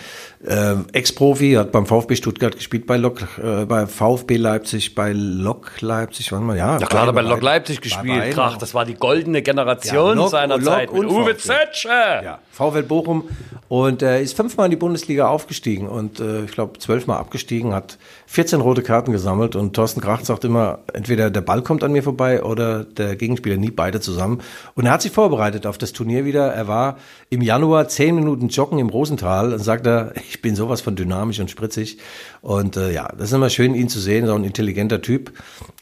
[0.43, 5.81] Äh, Ex-Profi, hat beim VfB Stuttgart gespielt, bei LOC, äh, bei VfB Leipzig, bei LOC
[5.81, 6.79] Leipzig, wann mal, ja.
[6.79, 8.17] ja klar, hat er bei Lok Leipzig gespielt.
[8.19, 8.57] beiden Krach, auch.
[8.57, 10.89] das war die goldene Generation Ja, Lok- seiner Lok Zeit.
[10.89, 11.37] Und Uwe.
[11.37, 11.89] Zetsche.
[11.89, 13.25] Ja, VfL Bochum
[13.67, 17.99] Und er ist fünfmal in die Bundesliga aufgestiegen und äh, ich glaube zwölfmal abgestiegen, hat
[18.25, 22.01] 14 rote Karten gesammelt und Thorsten Kracht sagt immer, entweder der Ball kommt an mir
[22.01, 24.41] vorbei oder der Gegenspieler, nie beide zusammen.
[24.75, 26.53] Und er hat sich vorbereitet auf das Turnier wieder.
[26.53, 26.97] Er war
[27.29, 31.39] im Januar zehn Minuten joggen im Rosental und sagt er, ich bin sowas von dynamisch
[31.39, 31.97] und spritzig.
[32.41, 35.31] Und äh, ja, das ist immer schön, ihn zu sehen, so ein intelligenter Typ.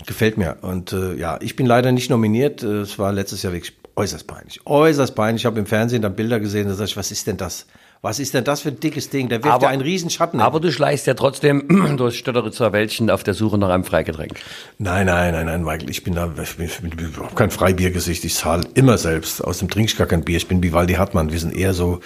[0.05, 0.57] Gefällt mir.
[0.61, 2.63] Und äh, ja, ich bin leider nicht nominiert.
[2.63, 4.61] Es war letztes Jahr wirklich äußerst peinlich.
[4.65, 5.41] Äußerst peinlich.
[5.41, 7.65] Ich habe im Fernsehen dann Bilder gesehen, da sag ich, was ist denn das?
[8.01, 9.27] Was ist denn das für ein dickes Ding?
[9.29, 10.39] Der wirft Aber- ja einen riesen Schatten.
[10.39, 14.33] Aber du schleichst ja trotzdem durch Stötteritzer Wäldchen auf der Suche nach einem Freigetränk.
[14.77, 18.23] Nein, nein, nein, nein, Michael, ich bin da, ich bin, ich bin überhaupt kein Freibiergesicht.
[18.25, 19.43] Ich zahle immer selbst.
[19.43, 20.37] Außerdem trinke ich gar kein Bier.
[20.37, 21.31] Ich bin wie Waldi Hartmann.
[21.31, 21.99] Wir sind eher so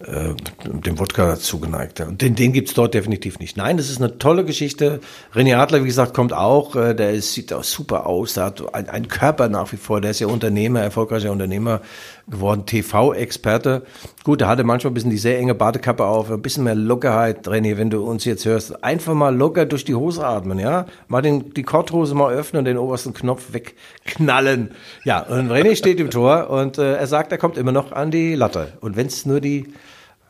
[0.00, 2.00] äh, dem Wodka zugeneigt.
[2.00, 3.58] Und den, den gibt's dort definitiv nicht.
[3.58, 5.00] Nein, das ist eine tolle Geschichte.
[5.34, 6.74] René Adler, wie gesagt, kommt auch.
[6.74, 8.32] Äh, der ist, sieht auch super aus.
[8.34, 10.00] Der hat ein- einen Körper nach wie vor.
[10.00, 11.82] Der ist ja Unternehmer, erfolgreicher Unternehmer
[12.28, 13.82] geworden, TV-Experte.
[14.24, 17.46] Gut, der hatte manchmal ein bisschen die sehr enge Badekappe auf, ein bisschen mehr Lockerheit,
[17.48, 18.82] René, wenn du uns jetzt hörst.
[18.84, 20.86] Einfach mal locker durch die Hose atmen, ja?
[21.08, 24.72] Mal den, die Korthose mal öffnen und den obersten Knopf wegknallen.
[25.04, 28.10] Ja, und René steht im Tor und äh, er sagt, er kommt immer noch an
[28.10, 28.72] die Latte.
[28.80, 29.72] Und wenn es nur die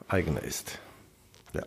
[0.09, 0.79] eigene ist.
[1.53, 1.63] Ja.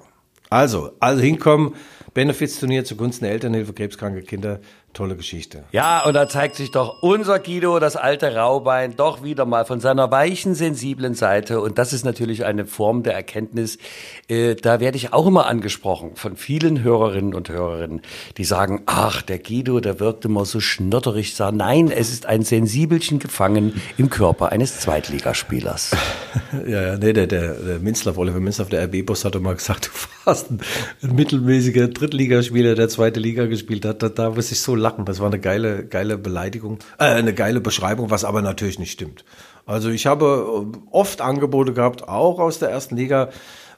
[0.49, 1.75] Also, also hinkommen,
[2.13, 4.59] Benefizturnier zugunsten der Elternhilfe krebskranke Kinder,
[4.93, 5.63] tolle Geschichte.
[5.71, 9.79] Ja, und da zeigt sich doch unser Guido, das alte Raubein, doch wieder mal von
[9.79, 11.61] seiner weichen, sensiblen Seite.
[11.61, 13.77] Und das ist natürlich eine Form der Erkenntnis.
[14.27, 18.01] Äh, da werde ich auch immer angesprochen von vielen Hörerinnen und Hörerinnen,
[18.37, 21.35] die sagen, ach, der Guido, der wirkt immer so schnotterig.
[21.35, 21.51] Sah.
[21.51, 25.91] Nein, es ist ein Sensibelchen gefangen im Körper eines Zweitligaspielers.
[26.67, 30.25] Ja, ja, nee, der, der, der Minzlaff, Oliver Minzlaff, der RB-Boss, hat mal gesagt, du
[30.25, 30.61] warst ein,
[31.01, 34.03] ein mittelmäßiger Drittligaspieler, der zweite Liga gespielt hat.
[34.03, 35.05] Da, da muss ich so lachen.
[35.05, 39.25] Das war eine geile, geile Beleidigung, äh, eine geile Beschreibung, was aber natürlich nicht stimmt.
[39.65, 43.29] Also ich habe äh, oft Angebote gehabt, auch aus der ersten Liga,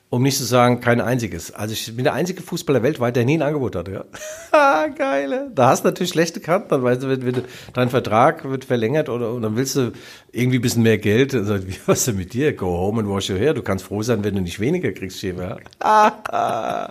[0.09, 1.53] um nicht zu sagen, kein einziges.
[1.53, 3.91] Also ich bin der einzige Fußballer weltweit, der nie ein Angebot hatte.
[3.91, 4.05] Ja.
[4.51, 5.51] ah, geile.
[5.53, 7.43] Da hast du natürlich schlechte Karten, dann weißt du, wenn, wenn
[7.73, 9.91] dein Vertrag wird verlängert oder und dann willst du
[10.31, 11.31] irgendwie ein bisschen mehr Geld.
[11.31, 12.53] Sagt, wie was denn mit dir?
[12.53, 13.53] Go home and wash your hair.
[13.53, 15.57] Du kannst froh sein, wenn du nicht weniger kriegst, ja.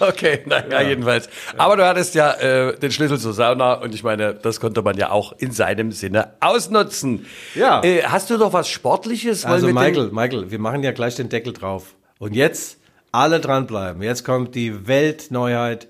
[0.00, 1.28] Okay, naja, jedenfalls.
[1.56, 4.96] Aber du hattest ja äh, den Schlüssel zur Sauna und ich meine, das konnte man
[4.96, 7.26] ja auch in seinem Sinne ausnutzen.
[7.54, 7.82] Ja.
[7.84, 9.44] Äh, hast du doch was Sportliches?
[9.44, 11.94] Also Michael, Michael, wir machen ja gleich den Deckel drauf.
[12.18, 12.78] Und jetzt
[13.12, 14.02] alle dranbleiben.
[14.02, 15.88] Jetzt kommt die Weltneuheit.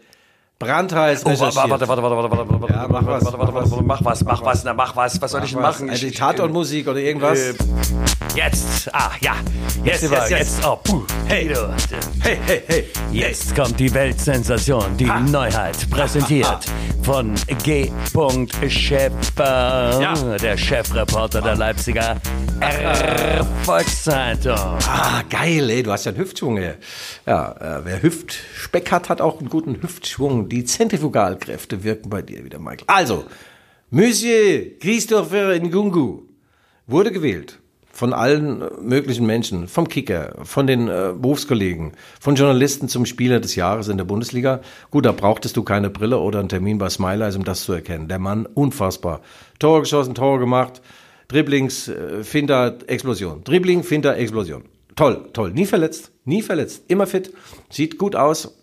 [0.58, 1.70] Brandheiß oh, recherchiert.
[1.70, 3.80] warte, warte, warte, warte, warte, warte, warte, Ja, mach was, warte, warte, mach warte, was.
[3.80, 5.22] mach was, mach was, na, mach was.
[5.22, 5.88] Was soll ich denn machen?
[5.88, 7.38] Also Ich- Tatortmusik oder irgendwas?
[7.38, 7.54] Äh,
[8.34, 9.34] Jetzt, ah, ja,
[9.82, 11.50] jetzt, Jetzt, jetzt, oh, puh, hey,
[12.22, 12.84] hey, hey, hey.
[13.10, 16.66] Jetzt kommt die Weltsensation, die Neuheit, präsentiert
[17.02, 17.34] von
[17.64, 17.90] G.
[18.68, 22.16] Schäfer, der Chefreporter der Leipziger
[22.60, 24.56] Erfolgszeitung.
[24.56, 26.74] Ah, geil, ey, du hast ja einen Hüftschwung, ey.
[27.26, 30.47] Ja, äh, wer Hüftspeck hat, hat auch einen guten Hüftschwung.
[30.48, 32.84] Die Zentrifugalkräfte wirken bei dir wieder, Michael.
[32.86, 33.24] Also,
[33.90, 36.22] Monsieur Christopher Ngungu
[36.86, 37.58] wurde gewählt
[37.98, 43.40] von allen äh, möglichen Menschen, vom Kicker, von den äh, Berufskollegen, von Journalisten zum Spieler
[43.40, 44.60] des Jahres in der Bundesliga.
[44.92, 48.06] Gut, da brauchtest du keine Brille oder einen Termin bei Smileys, um das zu erkennen.
[48.06, 49.20] Der Mann, unfassbar.
[49.58, 50.80] Tore geschossen, Tore gemacht,
[51.26, 53.42] Dribblings, äh, Finter, Explosion.
[53.42, 54.62] Dribbling, Finter, Explosion.
[54.94, 55.50] Toll, toll.
[55.52, 56.84] Nie verletzt, nie verletzt.
[56.86, 57.32] Immer fit,
[57.68, 58.57] sieht gut aus,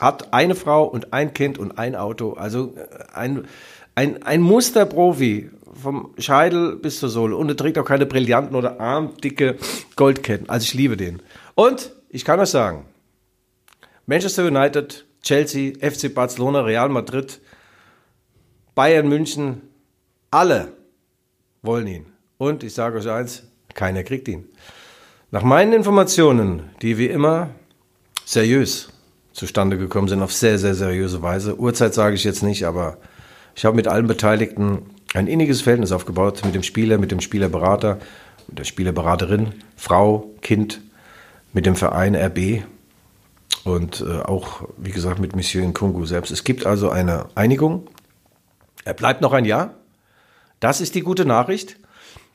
[0.00, 2.32] hat eine Frau und ein Kind und ein Auto.
[2.32, 3.46] Also äh, ein,
[3.94, 7.36] ein, ein Musterprofi vom Scheidel bis zur Sohle.
[7.36, 9.56] Und er trägt auch keine brillanten oder armdicke
[9.96, 10.48] Goldketten.
[10.48, 11.22] Also ich liebe den.
[11.54, 12.86] Und ich kann euch sagen,
[14.06, 17.40] Manchester United, Chelsea, FC Barcelona, Real Madrid,
[18.74, 19.62] Bayern München,
[20.30, 20.72] alle
[21.62, 22.06] wollen ihn.
[22.38, 23.44] Und ich sage euch eins,
[23.74, 24.48] keiner kriegt ihn.
[25.30, 27.50] Nach meinen Informationen, die wie immer
[28.24, 28.90] seriös
[29.38, 31.58] zustande gekommen sind, auf sehr, sehr seriöse Weise.
[31.58, 32.98] Uhrzeit sage ich jetzt nicht, aber
[33.54, 34.82] ich habe mit allen Beteiligten
[35.14, 37.98] ein inniges Verhältnis aufgebaut, mit dem Spieler, mit dem Spielerberater,
[38.48, 40.80] mit der Spielerberaterin, Frau, Kind,
[41.52, 42.64] mit dem Verein RB
[43.64, 46.32] und äh, auch, wie gesagt, mit Monsieur Nkungu selbst.
[46.32, 47.86] Es gibt also eine Einigung.
[48.84, 49.74] Er bleibt noch ein Jahr.
[50.58, 51.76] Das ist die gute Nachricht.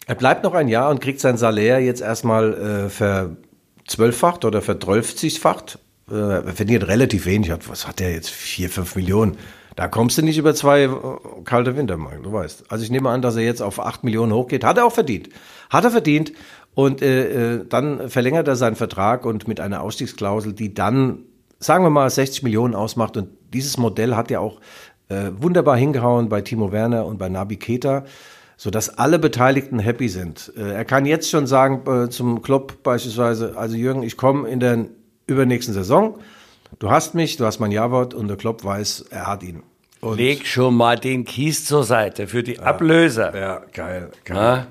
[0.07, 5.79] Er bleibt noch ein Jahr und kriegt sein Salär jetzt erstmal äh, verzwölffacht oder verdrölfzigfacht.
[6.09, 7.51] Äh, er verdient relativ wenig.
[7.67, 8.29] Was hat er jetzt?
[8.29, 9.37] Vier, fünf Millionen.
[9.75, 10.89] Da kommst du nicht über zwei äh,
[11.45, 12.65] kalte Winter, Mann, du weißt.
[12.69, 14.63] Also ich nehme an, dass er jetzt auf acht Millionen hochgeht.
[14.63, 15.29] Hat er auch verdient.
[15.69, 16.33] Hat er verdient.
[16.75, 21.19] Und äh, äh, dann verlängert er seinen Vertrag und mit einer Ausstiegsklausel, die dann,
[21.59, 23.15] sagen wir mal, 60 Millionen ausmacht.
[23.17, 24.59] Und dieses Modell hat ja auch
[25.09, 28.05] äh, wunderbar hingehauen bei Timo Werner und bei Nabi Keita.
[28.57, 30.53] sodass alle Beteiligten happy sind.
[30.55, 34.59] Äh, er kann jetzt schon sagen äh, zum Club beispielsweise, also Jürgen, ich komme in
[34.59, 34.85] der
[35.27, 36.19] übernächsten Saison.
[36.79, 39.63] Du hast mich, du hast mein Ja-Wort und der Club weiß, er hat ihn.
[40.01, 43.37] Und Leg schon mal den Kies zur Seite für die Ablöser.
[43.37, 44.37] ja, geil, geil.
[44.37, 44.67] Ja?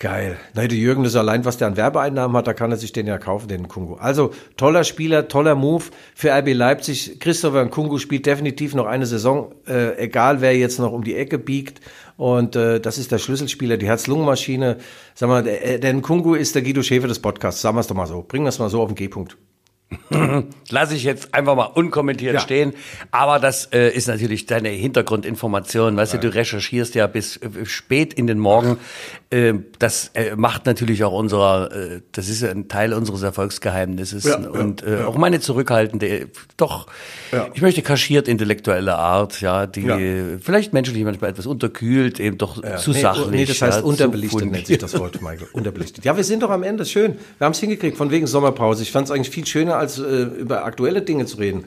[0.00, 0.36] Geil.
[0.54, 3.08] Nein, der Jürgen, das allein, was der an Werbeeinnahmen hat, da kann er sich den
[3.08, 3.94] ja kaufen, den Kungu.
[3.96, 7.18] Also, toller Spieler, toller Move für RB Leipzig.
[7.18, 11.36] Christopher Kungu spielt definitiv noch eine Saison, äh, egal wer jetzt noch um die Ecke
[11.36, 11.80] biegt.
[12.16, 14.76] Und äh, das ist der Schlüsselspieler, die Herz-Lungen-Maschine.
[15.16, 17.60] Sag mal, der, der Kungu ist der Guido Schäfer des Podcasts.
[17.60, 18.22] Sagen wir es doch mal so.
[18.22, 19.36] Bringen wir es mal so auf den G-Punkt.
[20.70, 22.40] Lass ich jetzt einfach mal unkommentiert Ja.
[22.40, 22.74] stehen.
[23.10, 25.96] Aber das äh, ist natürlich deine Hintergrundinformation.
[25.96, 28.76] Weißt du, du recherchierst ja bis äh, spät in den Morgen.
[29.30, 34.24] Äh, das macht natürlich auch unserer, äh, das ist ja ein Teil unseres Erfolgsgeheimnisses.
[34.24, 36.26] Ja, ja, und äh, auch meine zurückhaltende, äh,
[36.58, 36.86] doch,
[37.32, 37.48] Ja.
[37.54, 39.98] ich möchte kaschiert intellektuelle Art, ja, die Ja.
[40.40, 43.30] vielleicht menschlich manchmal etwas unterkühlt, eben doch zu nee, sachlich.
[43.30, 45.48] Nee, das heißt ja, unterbelichtet nennt sich das Wort, Michael.
[45.52, 46.04] Unterbelichtet.
[46.04, 46.84] Ja, wir sind doch am Ende.
[46.84, 47.16] Schön.
[47.38, 48.82] Wir haben es hingekriegt, von wegen Sommerpause.
[48.82, 51.64] Ich fand es eigentlich viel schöner, als äh, über aktuelle Dinge zu reden.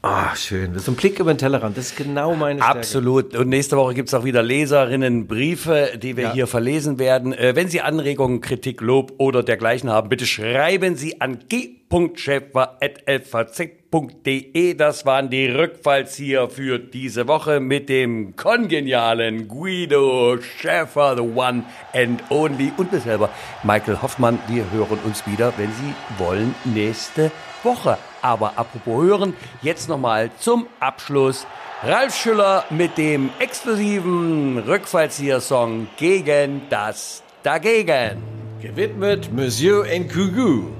[0.00, 0.74] Ah, schön.
[0.74, 1.76] Das ist ein Blick über den Tellerrand.
[1.76, 2.78] Das ist genau meine Stärke.
[2.78, 3.34] Absolut.
[3.36, 6.32] Und nächste Woche gibt's auch wieder Leserinnenbriefe, die wir Ja.
[6.34, 7.32] hier verlesen werden.
[7.32, 13.70] Äh, wenn Sie Anregungen, Kritik, Lob oder dergleichen haben, bitte schreiben Sie an g.schäfer.lvz.de.
[13.90, 21.64] Das waren die Rückfallzieher für diese Woche mit dem kongenialen Guido Schäfer, the one
[21.94, 22.70] and only.
[22.76, 23.30] Und mir selber,
[23.62, 24.38] Michael Hoffmann.
[24.46, 27.30] Wir hören uns wieder, wenn Sie wollen, nächste
[27.62, 27.96] Woche.
[28.20, 31.46] Aber apropos hören, jetzt nochmal zum Abschluss
[31.82, 38.22] Ralf Schüller mit dem exklusiven Rückfallzieher-Song gegen das Dagegen.
[38.60, 40.72] Gewidmet Monsieur Nkugu.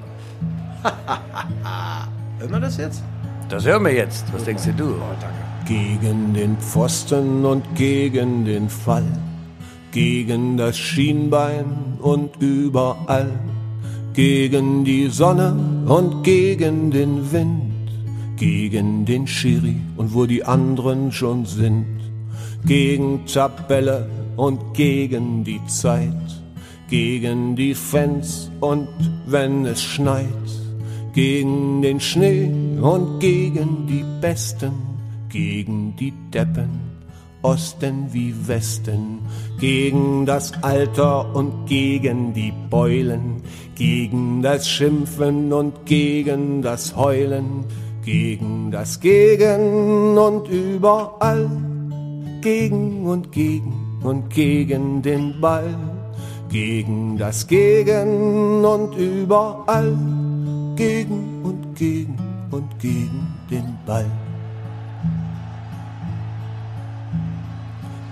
[2.38, 3.02] Hört man das jetzt?
[3.48, 4.32] Das hören wir jetzt.
[4.32, 4.90] Was denkst du?
[4.90, 5.36] Oh, danke.
[5.66, 9.06] Gegen den Pfosten und gegen den Fall,
[9.90, 13.30] gegen das Schienbein und überall,
[14.14, 15.54] gegen die Sonne
[15.86, 17.90] und gegen den Wind,
[18.36, 21.86] gegen den Schiri und wo die anderen schon sind,
[22.64, 26.42] gegen Tabelle und gegen die Zeit,
[26.88, 28.88] gegen die Fans und
[29.26, 30.57] wenn es schneit,
[31.18, 32.48] gegen den Schnee
[32.80, 34.70] und gegen die Besten,
[35.28, 36.70] gegen die Deppen,
[37.42, 39.18] Osten wie Westen,
[39.58, 43.42] gegen das Alter und gegen die Beulen,
[43.74, 47.64] gegen das Schimpfen und gegen das Heulen,
[48.04, 51.50] gegen das Gegen und überall,
[52.42, 55.74] gegen und gegen und gegen den Ball,
[56.48, 59.96] gegen das Gegen und überall,
[60.78, 62.16] gegen und gegen
[62.52, 64.06] und gegen den Ball.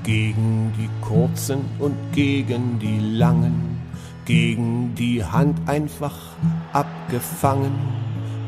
[0.02, 3.78] Gegen die kurzen und gegen die langen,
[4.24, 6.16] gegen die Hand einfach
[6.72, 7.78] abgefangen,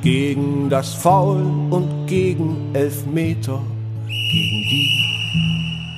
[0.02, 3.62] gegen das Foul und gegen Elfmeter,
[4.06, 4.88] gegen die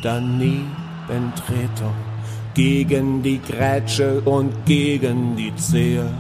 [0.02, 1.90] Danebentreter,
[2.52, 6.10] gegen die Grätsche und gegen die Zehe,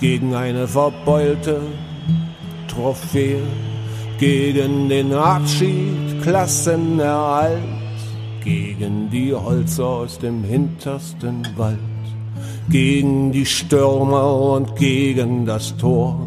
[0.00, 1.60] gegen eine verbeulte
[2.68, 3.42] Trophäe,
[4.18, 7.60] gegen den Abschied, Klassenerhalt,
[8.42, 11.78] gegen die Holzer aus dem hintersten Wald,
[12.70, 16.26] gegen die Stürmer und gegen das Tor,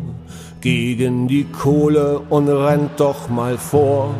[0.61, 4.13] gegen die Kohle und rennt doch mal vor,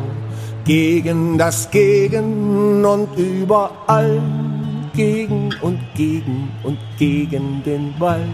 [0.64, 4.20] gegen das Gegen und überall,
[4.96, 8.26] gegen und gegen und gegen den Ball,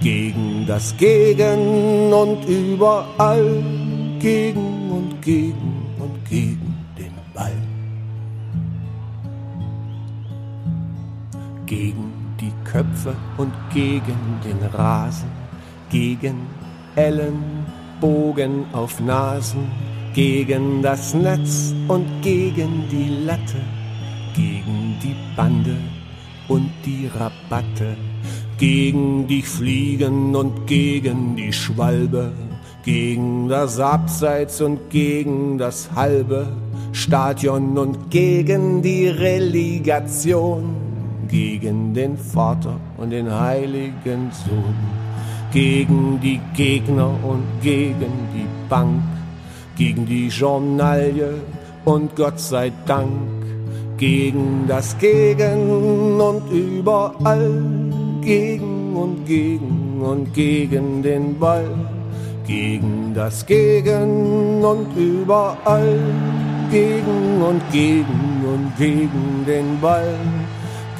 [0.00, 3.62] gegen das Gegen und überall,
[4.18, 7.52] gegen und gegen und gegen den Ball.
[11.70, 15.30] gegen die Köpfe und gegen den Rasen,
[15.88, 16.48] gegen
[16.96, 19.70] Ellenbogen auf Nasen,
[20.12, 23.60] gegen das Netz und gegen die Latte,
[24.34, 25.76] gegen die Bande
[26.48, 27.96] und die Rabatte,
[28.60, 32.30] gegen die Fliegen und gegen die Schwalbe,
[32.84, 36.46] gegen das Abseits und gegen das halbe
[36.92, 40.74] Stadion und gegen die Relegation
[41.26, 44.74] gegen den Vater und den heiligen Sohn,
[45.52, 49.00] gegen die Gegner und gegen die Bank,
[49.74, 51.34] gegen die Journalie
[51.86, 53.08] und Gott sei Dank,
[53.96, 57.62] gegen das Gegen und überall,
[58.22, 61.70] gegen und gegen und gegen den Ball,
[62.46, 65.98] gegen das Gegen und überall,
[66.70, 70.14] gegen und gegen und gegen den Ball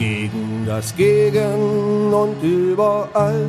[0.00, 3.46] Gegen das Gegen und überall.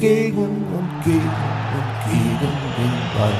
[0.00, 3.38] Gegen und gegen und gegen den Ball.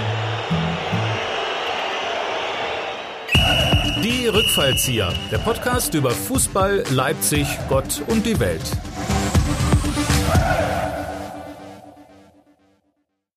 [4.04, 8.62] Die Rückfallzieher, der Podcast über Fußball, Leipzig, Gott und die Welt.